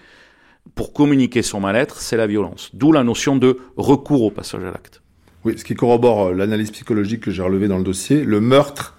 pour 0.74 0.92
communiquer 0.92 1.42
son 1.42 1.60
mal-être, 1.60 2.00
c'est 2.00 2.16
la 2.16 2.26
violence. 2.26 2.70
D'où 2.74 2.92
la 2.92 3.04
notion 3.04 3.36
de 3.36 3.58
recours 3.76 4.22
au 4.22 4.30
passage 4.30 4.64
à 4.64 4.70
l'acte. 4.70 5.02
Oui, 5.44 5.56
ce 5.56 5.64
qui 5.64 5.74
corrobore 5.74 6.26
euh, 6.26 6.34
l'analyse 6.34 6.72
psychologique 6.72 7.20
que 7.20 7.30
j'ai 7.30 7.42
relevée 7.42 7.68
dans 7.68 7.78
le 7.78 7.84
dossier, 7.84 8.24
le 8.24 8.40
meurtre 8.40 8.96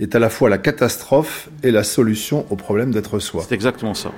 est 0.00 0.14
à 0.14 0.18
la 0.18 0.30
fois 0.30 0.48
la 0.48 0.58
catastrophe 0.58 1.48
et 1.62 1.70
la 1.70 1.84
solution 1.84 2.46
au 2.50 2.56
problème 2.56 2.90
d'être 2.90 3.18
soi. 3.18 3.44
C'est 3.48 3.54
exactement 3.54 3.94
ça. 3.94 4.12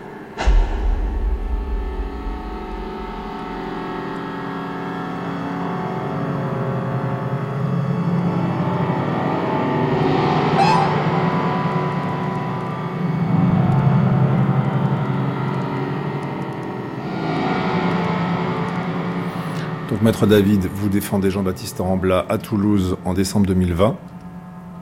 Maître 20.03 20.27
David, 20.27 20.67
vous 20.73 20.89
défendez 20.89 21.31
Jean-Baptiste 21.31 21.79
Rambla 21.79 22.25
à 22.31 22.39
Toulouse 22.39 22.97
en 23.05 23.13
décembre 23.13 23.47
2020. 23.47 23.99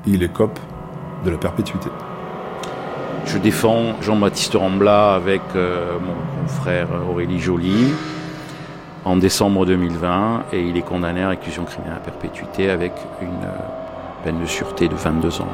Il 0.06 0.22
est 0.22 0.32
cop 0.32 0.60
de 1.24 1.30
la 1.30 1.38
perpétuité. 1.38 1.88
Je 3.26 3.38
défends 3.38 4.00
Jean-Baptiste 4.00 4.54
Rambla 4.54 5.14
avec 5.14 5.42
euh, 5.54 5.98
mon 6.00 6.42
confrère 6.42 6.88
Aurélie 7.10 7.40
Joly 7.40 7.92
en 9.04 9.16
décembre 9.16 9.66
2020 9.66 10.44
et 10.52 10.62
il 10.62 10.76
est 10.76 10.82
condamné 10.82 11.22
à 11.22 11.28
réclusion 11.28 11.64
criminelle 11.64 11.96
à 11.96 12.00
perpétuité 12.00 12.70
avec 12.70 12.92
une 13.20 13.28
euh, 13.28 14.24
peine 14.24 14.40
de 14.40 14.46
sûreté 14.46 14.88
de 14.88 14.94
22 14.94 15.42
ans. 15.42 15.48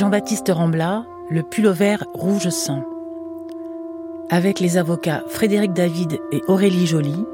Jean-Baptiste 0.00 0.50
Rambla, 0.50 1.04
le 1.28 1.42
pullover 1.42 1.96
rouge 2.14 2.48
sang. 2.48 2.84
Avec 4.30 4.58
les 4.58 4.78
avocats 4.78 5.22
Frédéric 5.28 5.74
David 5.74 6.18
et 6.32 6.40
Aurélie 6.48 6.86
Joly, 6.86 7.26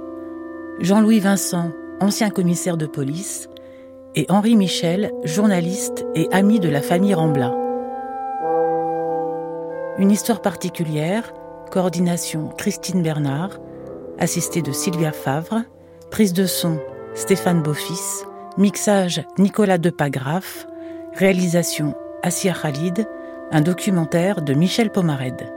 Jean-Louis 0.81 1.21
Vincent, 1.21 1.71
ancien 2.01 2.29
commissaire 2.29 2.77
de 2.77 2.87
police, 2.87 3.49
et 4.17 4.27
Henri 4.31 4.57
Michel, 4.57 5.13
journaliste 5.23 6.05
et 6.17 6.27
ami 6.33 6.59
de 6.59 6.69
la 6.69 6.81
famille 6.83 7.15
Rambla. 7.15 7.55
Une 9.99 10.11
histoire 10.11 10.43
particulière, 10.43 11.33
coordination 11.71 12.49
Christine 12.49 13.01
Bernard, 13.01 13.61
assistée 14.19 14.63
de 14.63 14.73
Sylvia 14.73 15.13
Favre, 15.13 15.63
prise 16.11 16.33
de 16.33 16.47
son 16.47 16.81
Stéphane 17.15 17.63
Beaufils, 17.63 18.27
mixage 18.59 19.25
Nicolas 19.39 19.79
Depagraf, 19.79 20.67
réalisation 21.15 21.95
Assia 22.23 22.53
Khalid, 22.53 23.07
un 23.51 23.61
documentaire 23.61 24.43
de 24.43 24.55
Michel 24.55 24.91
Pomared. 24.91 25.56